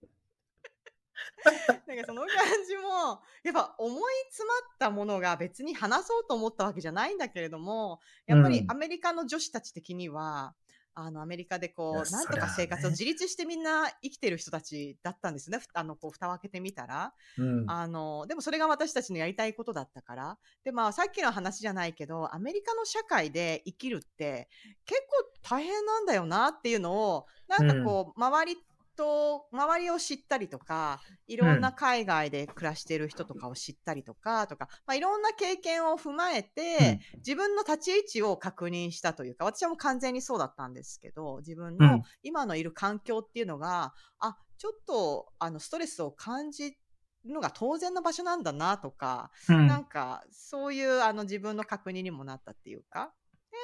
[1.87, 2.29] なんかその感
[2.67, 10.55] じも、やっぱ思い詰まったものが別に話そうと思ったわけじゃないんだけれども、やっぱりうんアメリカの女子たち的には、
[10.93, 15.59] あの、アメリカでこう、なんとか生活をね自立してみんな生きてる人たちだったんですね。
[15.59, 17.13] ふあの、こう、蓋を開けてみたら。
[17.37, 17.69] うん。
[17.69, 20.37] あの、でもそれが私たちのやりたいことだったから。
[20.63, 24.49] で、まあさっきの話じゃないけど、アメリカの社会で生きるって
[24.85, 28.57] 結構大変なんだよなっていうのを、なんかこう、周り
[29.01, 46.77] と、周りを知ったりとか、いろんな海外で暮らしている人とかを知ったりとか、とか、まあいろんな経験を踏まえて、自分の立ち位置を確認したというか、私はもう完全にそうだったんですけど、自分のうん今のいる環境っていうのが、あ、ちょっと、あの、ストレスを感じる
[47.25, 53.13] のが当然の場所なんだなとか、うんなんか、そういう、あの、自分の確認にもなったっていうか。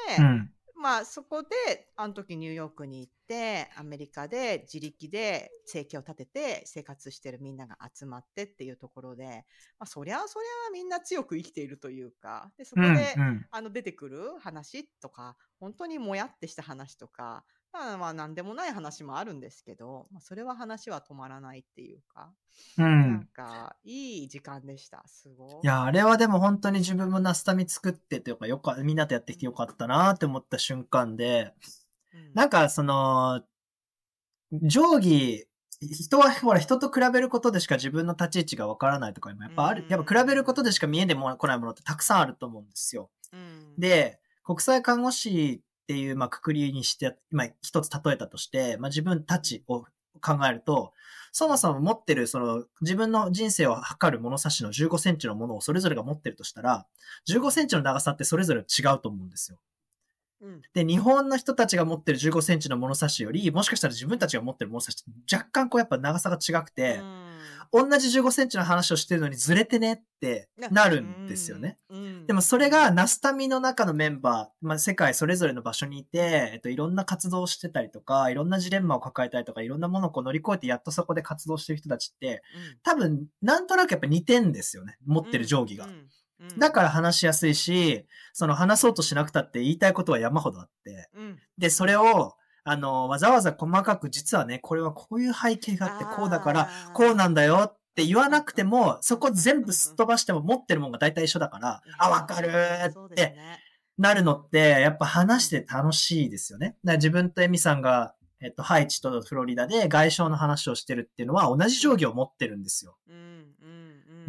[0.07, 0.51] で、うん。
[0.79, 1.49] まあ、そこで、
[1.95, 9.45] あの時ニューヨークに行って、アメリカで自力で生計を立てて生活してるみんなが集まってっていうところで、
[9.79, 12.95] まあ、そりゃそりゃみんな強く生きているというか、で、そこうん。
[12.95, 22.33] で、うんあの出てくる話とか、本当にもやってした話とか、まあまあ何でもない話もあるんですけど、まあ、それは話は止まらないっていうか、
[22.77, 23.29] うなんん。
[23.33, 25.03] かいい時間でした。
[25.07, 25.63] すごい。
[25.63, 31.53] いや、あれはでも本当に自分もナスタミ作ってというか、よか、みんなとやってきてよかったなって思った瞬間で、
[32.13, 33.43] うんなんかその、
[34.51, 35.47] 定規、
[35.81, 39.85] 人はほら人と比べることでしか自分の立ち位置がわからないとかもやっぱある。
[39.85, 43.11] うんやっぱ比べることでしか見えても来ないものってたくさんあると思うんですよ。
[43.31, 49.85] うん、で、国際看護師っていう、まあ、くくりにして、まあ、一つ例えたとして、まあ、自分たちを
[50.21, 50.91] 考えると、
[51.31, 56.85] そもそも持ってる、その、自分の人生を測る物差しの15センチのものをそれぞれが持ってるとしたら、
[57.29, 59.59] 15センチの長さってそれぞれ違うと思うんですよ。
[60.41, 67.26] うん、で、日本の人たちが持ってる15センチの物差しより、もしかしたら自分たちが持ってる物差しって若干こうやっぱ長さが違くて、うん
[67.71, 71.77] 同じ15センチの話をしてるのにずれてねってなるんですよね。
[72.25, 82.41] でもそれがナスタミの中のメンバー、まあ、世界それぞれの場所にいて、えっと、いろんな活動をしてたりとか、いろんなジレンマを抱えたりとか、いろんなものをこう乗り越えてやっとそこで活動してる人たちって、
[82.83, 84.97] 多分、なんとなくやっぱ似てんですよね。
[85.05, 85.87] 持ってる定規が。
[86.57, 91.09] だから話しやすいし、その話そうとしなくたって言いたいことは山ほどあって、
[91.57, 92.36] で、それを、
[92.69, 103.37] あの、わざわざ細かく実はね、これはこういう背景があって、こうだから、こうなんだよって言わなくても、そこ全部すっ飛ばしても持ってるもんが大体一緒だから、あ、わかるって
[103.97, 106.67] なるのって、やっぱ話して楽しいですよね。
[106.67, 112.97] だから自分とエミさんが、えっと、ハイチとフロリダで外傷の話をしてるっていうのは同じ定規を持ってるんですよ。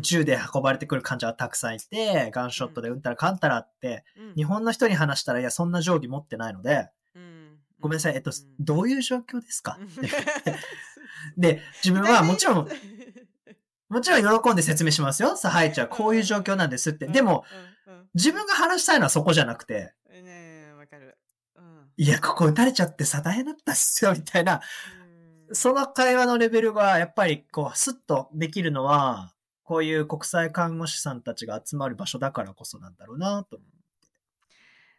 [0.00, 4.04] 銃で運ばれてくる患者がたくさんいて、ガンショットでうんたらかんたらって、
[4.36, 6.88] 日本の人に話したら、いや、そんな定規持ってないので、
[7.80, 9.78] ごめんなさい、えっと、どういう状況ですか？
[11.36, 12.68] で、自分はもちろん、
[13.88, 15.36] もちろん喜んで説明しますよ。
[15.36, 17.06] さあ、はいちゃん、こういう状況なんですって。
[17.06, 17.44] でも、
[18.14, 21.16] 自分が話したいのはそこじゃなくて、ねわかる。
[21.96, 24.60] いや、ここ撃たれちゃってさ、大変だったっすよ、みたいな。
[25.52, 33.76] その会話のレベルが、やっぱり、こう、スッとできるのは、こういう国際看護師さんたちが集まる場所だからこそなんだろうなと思って。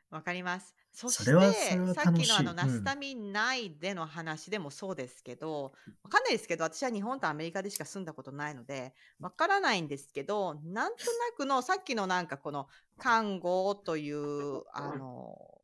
[0.09, 0.75] わかります。
[0.91, 5.73] そして、そそさっきのあの、ナスタミン内での話でもそうですけど、
[6.03, 12.67] わかんないですけど、私は日本とアメリカでしか住んだことないので、わからないんですけど、なんとなくの、さっきのなんかこの、
[12.97, 15.61] 看護という、 あの、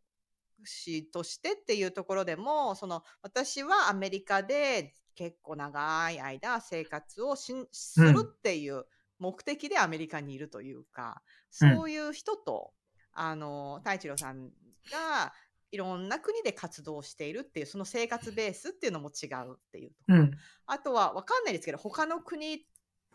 [0.64, 8.86] しとしてっていうところでも、その、私はアメリカで結構長い間生活をしするっていう
[9.20, 12.74] 目的でアメリカにいるというか、そういう人と、
[13.12, 14.52] あの、太一郎さん
[14.92, 15.34] が
[15.72, 20.32] いろんな国で活動しているっていう、その生活ベースっていうのも違うっていうとうん、
[20.68, 22.60] あとは、わかんないですけど、他の国っ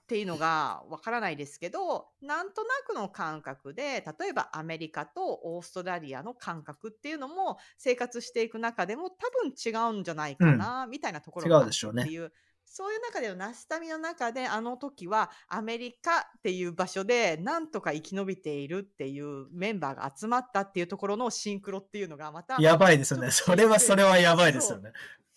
[0.07, 12.33] ていうのがわからないですけど、なんとなくの感覚で、例えばアメリカとオーストラリアの感覚っていうのも生活していく中でも多分違うんじゃないかな、みたいなところがっていう。
[12.73, 22.57] そういう中でのナスタミの中であの時はアメリカっていう場所でなんとか生き延びているっていうメンバーが集まったっていうところのシンクロっていうのがまた。
[22.61, 23.33] やばいですよね。
[23.33, 24.93] それはそれはやばいですよね。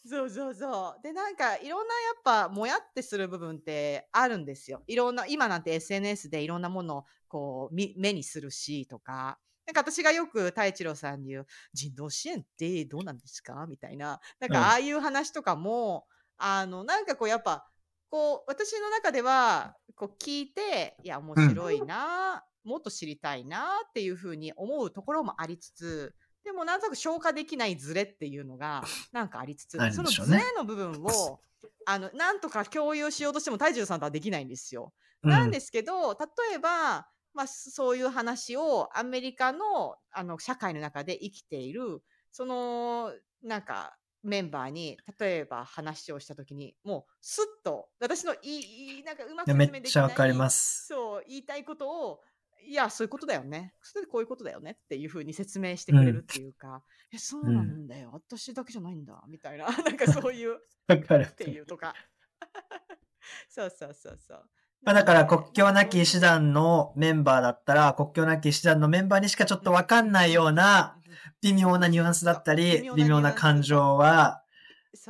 [0.06, 1.02] そうそうそう。
[1.02, 4.84] で、なんか、いろんなやっぱ、もやってする部分ってあるんですよ。
[4.86, 9.40] いろんな、今なんて SNS でいろんなものを、こう、目にするし、とか。
[9.66, 13.66] なんか私がよく太一郎さんに言う、人道支援ってどうなんですか？
[13.66, 14.20] みたいな。
[14.42, 16.06] なんか、ああいう話とかも、
[16.46, 17.66] あの、なんかこう、やっぱ、
[18.10, 26.14] こう、私の中では、こう、聞いて、いや、面白いな、うん、もっと知りたいなっていうふうに思うところもありつつ、
[26.44, 31.40] でもなんとなく消化できないズレっていうのが、なんかありつつ、そのズレの部分を、
[31.86, 34.94] あの、なんとか共有しようとしても、大樹さんとはできないんですよ。
[35.24, 49.54] なんですけど、例えば、まあ、そういう話をアメリカの、あの、社会の中で生きている、その、なんか、メンバーに、例えば話をしたときに、もう、すっと、私のいい、なんかうまく。
[49.54, 50.88] めっちゃわかります。
[50.88, 52.22] そう、言いたいことを、
[52.66, 53.74] いや、そういうことだよね。
[53.82, 56.82] それでこういうことだよねっていうふうに説明してくれるっていうか、うん、
[57.14, 58.14] え、そうなんだよ、うん。
[58.14, 59.22] 私だけじゃないんだ。
[59.28, 61.94] みたいな、 なんかそういう、っていうとか。
[63.50, 64.50] そうそうそうそう。
[64.84, 70.98] まあだから国境なき医師団のメンバーだったら、国境なき医師団のメンバーにしかちょっとわかんないような
[71.42, 74.44] 微妙なニュアンスだったり、微妙な感情は、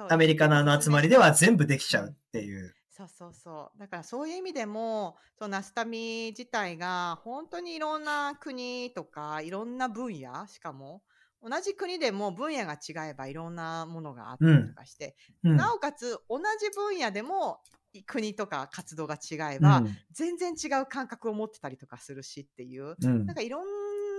[0.10, 2.74] アメリカのあの集まりでは全部できちゃうっていう。
[2.90, 3.80] そうそうそう。
[3.80, 11.02] だからそういう意味でも、そのナスタミ自体が本当にいろんな国とか、いろんな分野、しかも、
[11.42, 15.52] 同じ国でも分野が違えばいろんなものがあったりとかして、うん。
[15.52, 17.60] うん、なおかつ同じ分野でも
[18.06, 23.68] 国とか活動が違えば、うん、全然違う感覚を持ってたりとかするしっていう、なんかいろん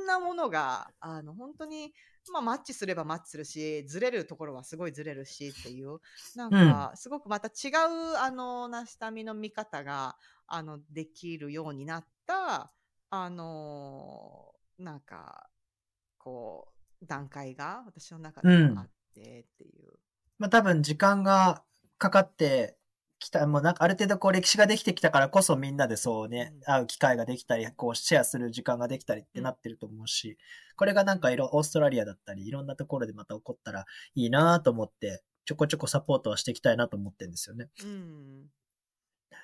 [0.05, 1.93] なものが、あの、本当に、
[2.33, 5.99] まあ、マッチすればマッチするし、ずれるところはすごいずれるしっていう、
[6.37, 12.73] なんか、すごくまた違う、あの、ナシタミの見方が、あの、できるようになった、
[13.11, 15.49] あの、なんか、
[16.19, 16.69] こ
[17.03, 19.89] う、段階が私の中であってっていう。
[19.89, 19.99] うん、
[20.39, 21.63] まあ多分時間が
[21.99, 22.77] かかって
[23.25, 30.39] きた、もうなんかある程度こう歴史ができてきたからこそみんなでそうね、うん、会う機会ができたり、こうシェアする時間ができたりってなってると思うし、
[30.77, 37.69] これがなんかいろ、オーストラリアだったり、いろんなところでまた起こったらいいなと思って、ちょこちょこサポートはしていきたいなと思ってるんですよね。
[37.83, 38.47] うん、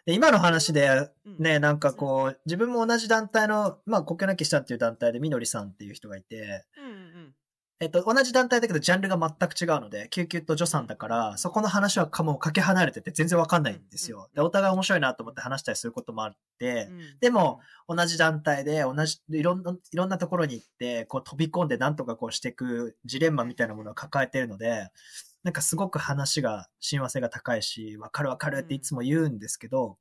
[0.06, 6.88] で今の話でね、なんかこう、自分も同じ団体の、まあ、国境なきしたっていう団体でみのりさんっていう人がいて、うんう
[7.26, 7.34] ん
[7.82, 14.28] えっと、同じ団体だけどジャンルが全く違うので、救急と助産だから、そこの話はかもうかけ離れてて全然わかんないんですよ。
[14.34, 24.88] で、お互い面白いなと思って話したりすることもあって、でも、同じ団体で同じ、いろんな、いろんなところに行って、こう飛び込んでなんとかこうしていくジレンマみたいなものを抱えているので、
[25.42, 29.96] なんかすごく話が、親和性が高いし、わかるわかるっていつも言うんですけど、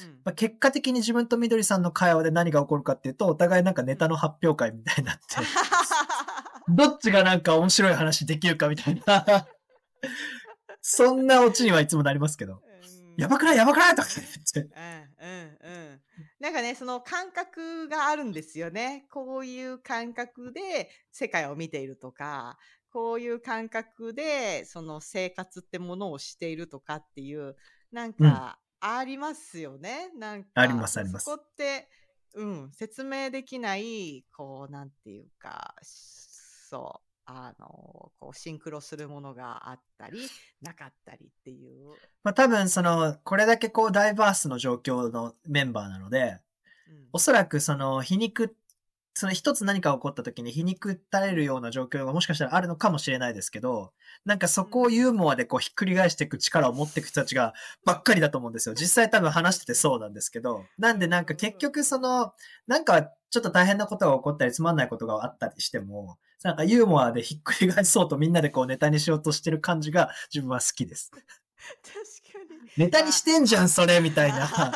[0.00, 0.20] うん。
[0.24, 5.22] まあ、結果的に自分とみどりさんの会話で何が起こるかっていうと、お互いなんかネタの発表会みたいになって、
[6.68, 9.48] どっちがなんか面白い話できるかみたいな。
[10.80, 12.54] そんなオチにはいつもなりますけど。
[12.54, 12.72] うん
[13.18, 13.58] やばくない？
[13.58, 13.94] やばくない？
[13.94, 14.60] とか言って。
[14.60, 16.00] うんうんうん。
[16.40, 19.04] なんかね、その感覚があるんですよね。
[19.10, 22.56] こういう感覚で世界を見ているとか、
[22.90, 27.54] こういう感覚でその生活ってものをしているとかっていう、
[27.92, 30.10] なんかありますよね。
[30.16, 30.50] なんか。
[30.54, 31.90] ありますありますそこって、
[32.34, 35.74] うん、説明できない、こう、なんていうか、
[36.72, 37.08] そう。
[37.26, 40.18] あの、こう、シンクロするものがあったり、
[40.62, 41.90] なかったりっていう。
[42.24, 46.38] まあ多分その、これだけこうダイバースの状況のメンバーなので、
[46.88, 48.56] うんおそらくその皮肉、
[49.14, 53.92] その一つ何か起こった時に皮肉ったれるような状況がもしかしたらあるのかもしれないですけど、
[54.24, 57.52] なんかそこをユーモアでこうひっくり返していく力を持っていく人たちが
[57.84, 58.74] ばっかりだと思うんですよ。
[58.74, 62.32] 実際多分話しててそうなんですけど、なんでなんか結局その、
[62.66, 71.10] なんかちょっと大変なことが起こったりつまんないことがあったりしても、なんかユーモアでひっくり返そうとみんなでこうネタにしようとしてる感じが自分は好きです。
[71.10, 72.70] 確かに。
[72.76, 74.46] ネタにしてんじゃん、それみたいな。
[74.46, 74.72] 確か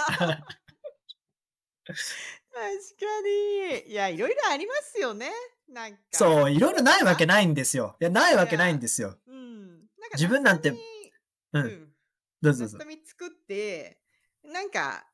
[3.85, 3.93] に。
[3.93, 5.31] いや、いろいろありますよね。
[5.69, 5.99] なんか。
[6.13, 7.95] そう、いろいろないわけないんですよ。
[8.01, 9.19] いや、ないわけないんですよ。
[9.27, 9.33] う。
[9.33, 9.67] うん。
[9.67, 10.77] なんか自分なんてう。
[11.53, 11.93] タミうんん。
[12.41, 13.99] どうぞどうぞ作って、
[14.45, 15.07] なんか、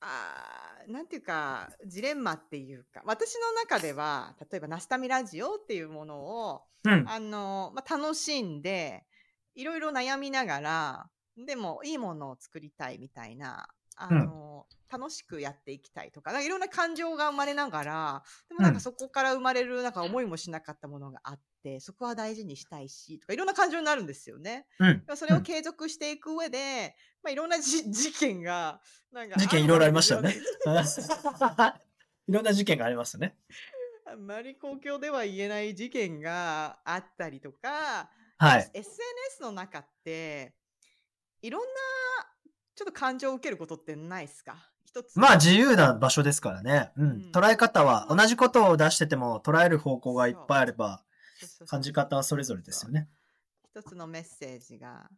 [0.00, 6.20] あーなんていうか、ジレンマっていうか、私の中では、例えばナスタミラジオっていうもの
[6.50, 7.12] を、うん。
[7.12, 9.06] あの、まあ、楽しんで、
[9.54, 21.42] いろいろ悩みながら、でもいいものを作りたいみたいな、あの、楽しくやっていきたいとか、なんかいろんな感情が生まれながら、でもなんうんかそこから生まれるなんか思いもしなかったものがあって、
[21.80, 24.66] そこは大事にしたいし、とかいろんな感情になるんですよね。
[24.78, 28.80] うんそれを継続していく上で、まあいろんなじ 事件が、
[29.12, 30.22] なんか事件いろいろありましたよ
[32.28, 33.36] いろんな事件がありますね。
[34.06, 38.70] あんまり公共では言えない事件があったりとか、はい。
[38.74, 40.54] SNS の中って、
[41.42, 41.66] いろんな、
[42.74, 44.56] ちょっと感情を受けることってないですか？
[44.84, 45.18] 一つ。
[45.18, 46.92] まあ自由な場所ですからね。
[46.96, 47.30] ううんん。
[47.32, 51.04] 捉え方は、同じことを出してても捉える方向がいっぱいあれば、
[51.66, 53.08] 感じ方はそれぞれですよね。
[53.64, 55.08] 一つのメッセージが、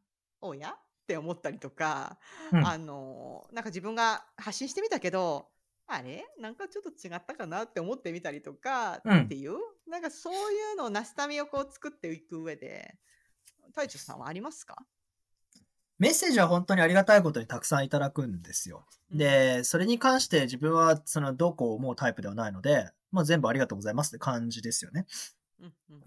[0.41, 0.71] おや？
[0.71, 0.75] っ
[1.07, 2.19] て思ったりとか、
[2.53, 2.67] うん。
[2.67, 5.49] あの、なんか自分が発信してみたけど、
[5.87, 6.25] あれ？
[6.39, 9.23] なんかちょっと違ったかなって思ってみたりとかうん。
[9.23, 9.55] っていう、
[9.89, 12.99] なんかそういうのをナスタミをこう作っていく上で、
[13.69, 14.77] 太一さんはありますか？
[15.99, 25.07] メッセージは本当にありがたいことにたくさんいただくんですよ。、で、それに関して自分はそのどうこう思うタイプではないので、まあ全部ありがとうございますって感じですよね。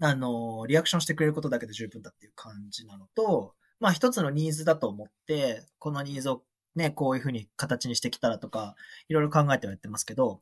[0.00, 6.42] あの、リアクションしてくれることだけで十分だっていう感じなのと、まあ一つのニーズだと思って、このニーズを
[6.74, 8.76] ね、こういうふうに形にしてきたらとか、
[9.08, 10.40] いろいろ考えてはやってますけど、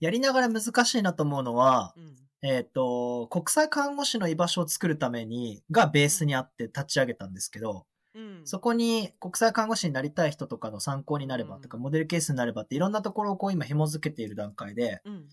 [0.00, 2.14] やりながら難しいなと思うのは、うん。
[2.42, 8.42] えっ、と、国際看護師の居場所を作るために、がベースにあって立ち上げたんですけど、うん。
[8.44, 15.28] そこに国際看護師になりたい人とかの参考になればとか、モデルケースになればっていろんなところをこう今紐付けている段階で、うん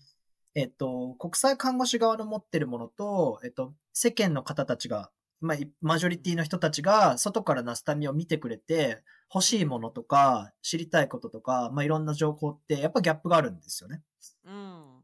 [0.54, 9.02] えっと、国際看護師側の持ってるものと、えっと、世間の方たちが、まあ、いマジョリティの人たちが外からナスタミを見てくれて、
[9.34, 14.02] 欲しいものとか、知りたいこととか、まあ、いろんな情報って、やっぱギャップがあるんですよね。
[14.44, 15.02] うん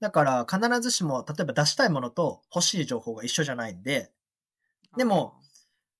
[0.00, 4.10] だから、必ずしも、例えば出したいものと欲しい情報が一緒じゃないんで、
[4.96, 5.34] でも、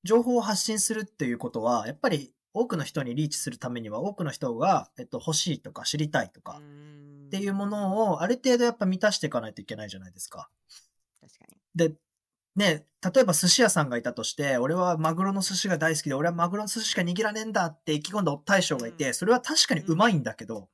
[0.05, 10.51] 情報を発信するっていうことは、やっぱり多くの人にリーチするためには、多くの人が、えっと、欲しいとか知りたいとか、っっていうものをある程度やっぱ満たしていかないといけないじゃないですか。
[11.20, 11.57] 確かに。
[11.76, 11.94] で、
[12.57, 20.68] ね、例えば寿司屋さんがいたとして、俺はマグロの寿司が大好きで、俺はマグロの寿司しか握らねえんだって意気込んだ大将がいて、うんそれは確かにうまいんだけど、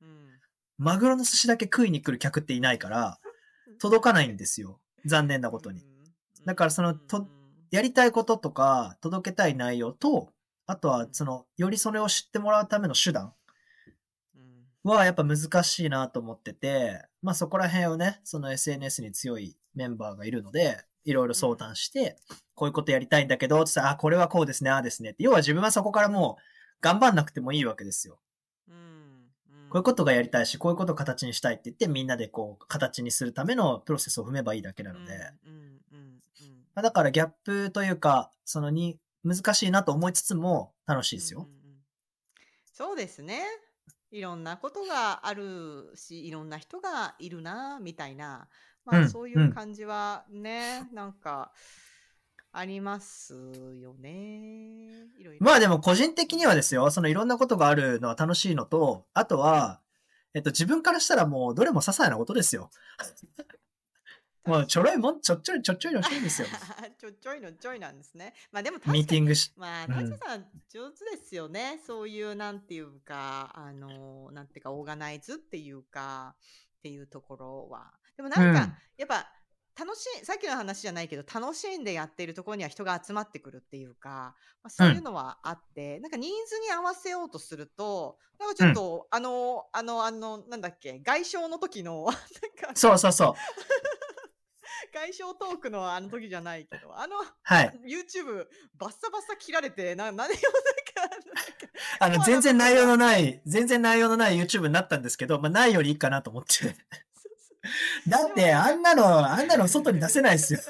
[0.00, 0.40] うん
[0.78, 3.18] マグロの寿司だけ食いに来る客っていないから、
[3.78, 4.80] 届かないんですよ。
[5.04, 5.84] 残念なことに。
[6.46, 7.28] だからそのと
[7.70, 10.32] やりたいこととか、届けたい内容と、
[10.72, 13.34] あとはその、よりそれを知ってもらうための手段
[14.84, 22.16] はやっぱ難しいなと思ってて、まあそこら辺をね、その SNS に強いメンバーがいるので、いろいろ相談して、
[22.54, 25.22] こういうことやりたいんだけど、つって、あ、これはこうですね、ああですねって。
[25.22, 26.42] 要は自分はそこからもう
[26.80, 28.18] 頑張んなくてもいいわけですよ。
[29.72, 35.18] こういうことがやりたいし、こういうことを形にしたいって言って、みんなでこう、形にするためのプロセスを踏めばいいだけなので、
[36.74, 41.40] まあ、だからギャップというか、そのに、難しいなと思いつつも楽しいですよ。
[41.40, 41.62] うんうんうん
[42.74, 43.42] そうですね。
[44.10, 48.48] いろんなことがあるし、いろんな人がいるな、みたいな、
[48.84, 51.52] まあ、うんそういう感じはね、なんか、
[52.50, 53.34] あります
[53.80, 55.06] よね。
[55.18, 55.44] いろいろ。
[55.44, 59.80] まあでも個人的にはですよ、そのいろんなことがあるのは楽しいのと、あとは、
[60.34, 62.70] えっと自分からしたらもうどれも些細なことですよ。
[64.44, 66.48] もうちょろいもん、ちょっちょいちょっちょいのしいんですよ。
[66.98, 68.34] ちょちょいのちょいなんですね。
[68.50, 71.80] まあでも確かにミーティングし、まあ、うんタチさん、上手ですよね。
[71.86, 76.34] そういう、なんていうか、あの、なんていうか、オーガナイズっていうか、
[76.78, 77.92] っていうところは。
[78.16, 79.32] でもなんか、うんやっぱ、
[79.78, 93.34] 楽しい、さっきの話じゃないけど、楽しんでやっているところには人が集まってくるっていうか、まあ、そういうのはあって、なんかニーズに合わせようとすると、なんかちょっと、あの、あの、あの、なんだっけ、外傷の時の、 なんか、そうそうそう。
[94.92, 97.80] 外傷トークのあの時じゃないけど、あの、はい。
[97.86, 98.46] YouTube
[98.78, 100.36] バッサバサ切られて、な、何をなんか、
[101.98, 106.76] あの、全然内容のない、全然内容のない YouTube になったんですけど、まあないよりいいかなと思って。
[108.06, 110.60] だって、あんなの、あんなの外に出せないですよ。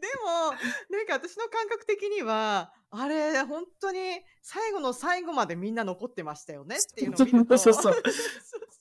[0.00, 0.52] でも、
[0.88, 7.58] なんか私の感覚的には、あれ、本当に最後の最後までみんな残ってましたよねっていうのを見ると。
[7.58, 8.02] そうそうそう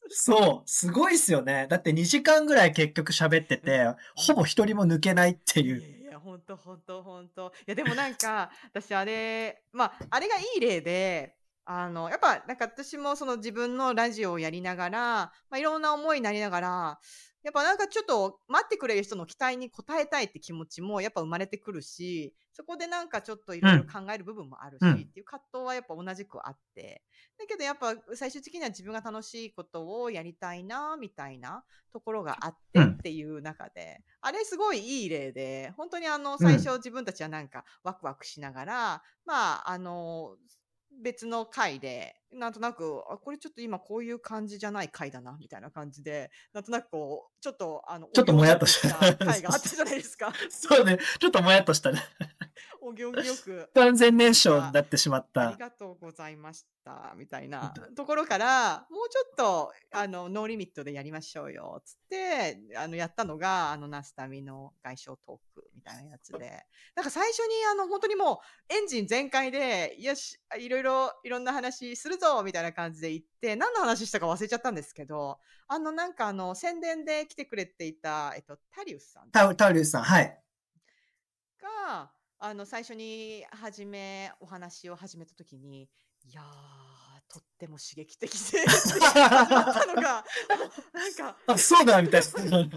[0.10, 1.68] そう、すごいっすよね。
[1.70, 5.78] だって2時間ぐらい結局喋ってて、ほぼ一人も抜けないっていう。
[5.80, 11.36] いやいや、本当本当本当いや、でもなんか、 私あれ、まあ、あれがいい例で、
[11.66, 16.99] あの、やっぱ、なんか私もその自分のラジオをやりながら、まあ、いろんな思いになりながら、
[17.44, 24.92] やっぱなんかちょっと待ってくれる人の期待に応えたいって気持ちもやっぱ生まれてくるし、そこでなんかちょっといろいろ考える部分もあるし、うん。
[24.94, 27.04] っていう葛藤はやっぱ同じくあって。
[27.38, 31.64] だけどやっぱ最終的には自分が楽しいことをやりたいな、みたいな
[31.94, 32.92] ところがあってうん。
[32.92, 40.36] っていう中で、あれすごいいい例で、本当にあの最初自分たちはなんかワクワクしながら、まああの、
[41.02, 50.34] 別の回で、なんとなく、あ、これちょっと今こういう感じじゃない回だな、みたいな感じで、なんとなくこう、ちょっとあの、ちょっともやっとした回があったじゃないですか。
[50.50, 51.00] そうね。
[51.20, 52.02] ちょっともやっとしたね。
[52.82, 53.70] お行儀よく。
[53.74, 55.58] 完全燃焼になってしまっあたり。
[55.58, 66.66] がとうございました、みたいなところから、もうちょっと、あの、ノーリミットでやりましょうよ、つって、あの、やったのが、あの、ナスタミの外傷トークみたいなやつで、
[66.96, 80.44] なんか最初に、あの、本当にもう、エンジン全開で、よし、いろいろ、いろんな話するぞ、みたいな感じで言って、何の話したか忘れちゃったんですけど、あの、なんかあの、宣伝で来てくれていた、えっと、タリウスさんタリウスさん、はい。
[81.62, 82.12] が、
[82.42, 85.90] あの、最初に始め、お話を始めたときに、
[86.24, 86.46] いやー、
[87.28, 89.12] とっても刺激的で、始まっ
[89.74, 90.24] たのが、
[90.94, 92.60] なんか、あ、そうだ、みたいな。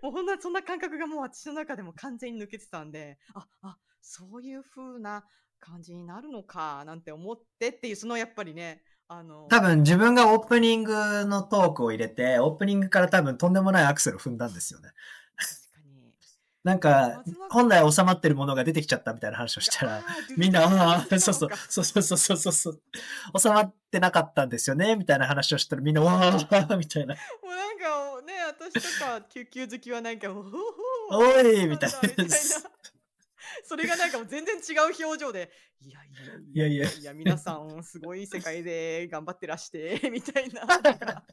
[0.00, 5.24] もうほんな、そんな感覚がもう私の中でも完全に抜けてたんで、あ、あ、そういう風な
[5.58, 14.92] 感じになるのか、なんて思ってっていう、そのやっぱりね、あの、多分自分がオープニングのトークを入れて、オープニングから多分とんでもないアクセルを踏んだんですよね。
[16.68, 20.02] なんか、本来収まってるものが出てきちゃったみたいな話をしたら、
[20.36, 22.80] みんな、ああ、そうそうそうそうそうそうそうそう、
[23.40, 30.44] 収まってなかったんですよね、みたいな話をしたらみんな、わあ、みたいな、もうなんかね、私とか救急好きはなんか、お
[31.10, 32.24] おい、みたいな。
[32.24, 32.36] な。
[33.64, 35.50] それがなんかもう全然違う表情で、
[35.80, 36.10] いやい
[36.54, 40.66] やいやいやいやいや、皆さんすごい世界で頑張ってらして、みたいな。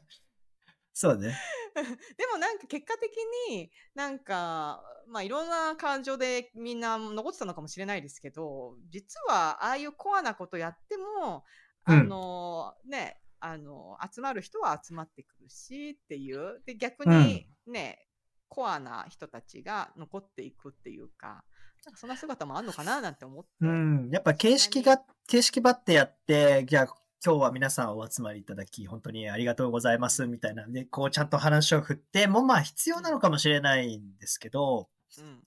[0.98, 1.36] そうね。
[2.16, 3.12] でもなんか結果的
[3.50, 11.44] になんか、まあいろんな感情でみんな残ってたのかもしれないですけど、実はああいうコアなことやっても、
[11.84, 16.62] あの、ね、あの、集まる人は集まってくるしっていう。
[16.64, 18.08] で、逆にね、
[18.48, 21.44] コアな人たちが残っていくっていうか、
[21.84, 23.50] なんかそんな姿もあるのかななんて思って。
[23.60, 24.08] うん。
[24.10, 26.94] やっぱ形式が、形式ばってやって、じゃあ
[27.24, 30.66] 今日は皆さんお集まりいただき、本当にありがとうございます、みたいな。
[30.66, 34.88] で、こうちゃんと話を振っても、まあ必要なのかもしれないんですけど、
[35.18, 35.42] うん。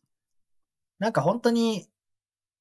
[1.00, 1.88] なんか本当に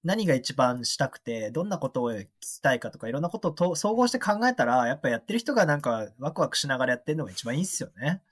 [0.04, 8.22] 何が一番したくて、どんなことを聞きたいかとか、いろんなことをと総合して考えたら、やっぱやってる人がなんかワクワクしながらやってるのが一番いいっすよね。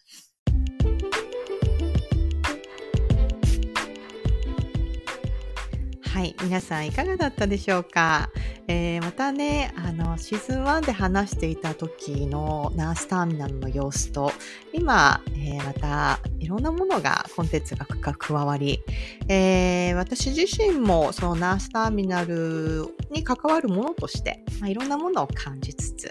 [6.17, 8.31] はい、皆さんいかがだったでしょうか、
[8.69, 14.33] えーまたね、あの、シーズン1で話していた時のナースターミナルの様子と、
[14.73, 18.81] 今、えーまたいろんなものが、コンテンツが加わり、
[19.29, 26.11] えー私自身もそのナースターミナルに関わるものとして、まあ、いろんなものを感じつつ、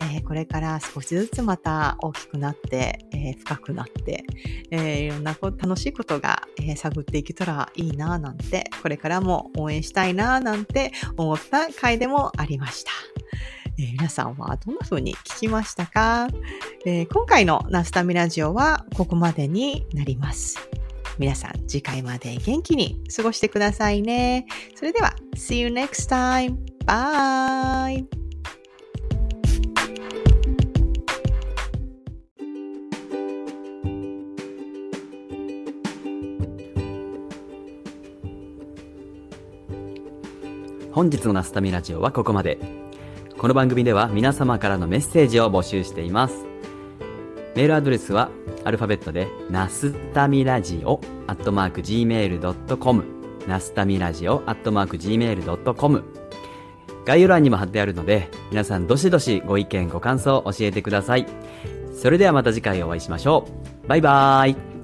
[0.00, 4.24] えー、これから少しずつまた大きくなって、えー、深くなって、
[4.70, 12.90] えー、いろんな楽しいことが、え探っていけたらいいなぁなんて、これからも応援したいなぁなんて思った回でもありました。
[13.78, 16.28] えー、皆さんはどんな風に聞きましたか、
[16.86, 20.58] えー、今回のナスタミラジオはここまでになります。
[21.18, 24.46] 皆さん次回まで元気に過ごしてくださいね。
[24.74, 26.56] それでは、See you next time!
[26.84, 28.06] Bye!
[40.92, 42.58] 本日のナスタミラジオはここまで。
[43.36, 46.55] この番組では皆様からのメッセージを募集しています。
[47.56, 48.30] メールアドレスは
[48.64, 53.04] アルファベットで、ナスタミラジオ、アットマーク gmail.com、
[53.48, 56.04] ナスタミラジオ、アットマーク gmail.com、
[57.06, 61.26] 概要欄にも貼ってあるので、皆さんどしどしご意見ご感想を教えてください。
[61.94, 63.48] それではまた次回お会いしましょ
[63.84, 63.88] う。
[63.88, 64.75] バイバーイ。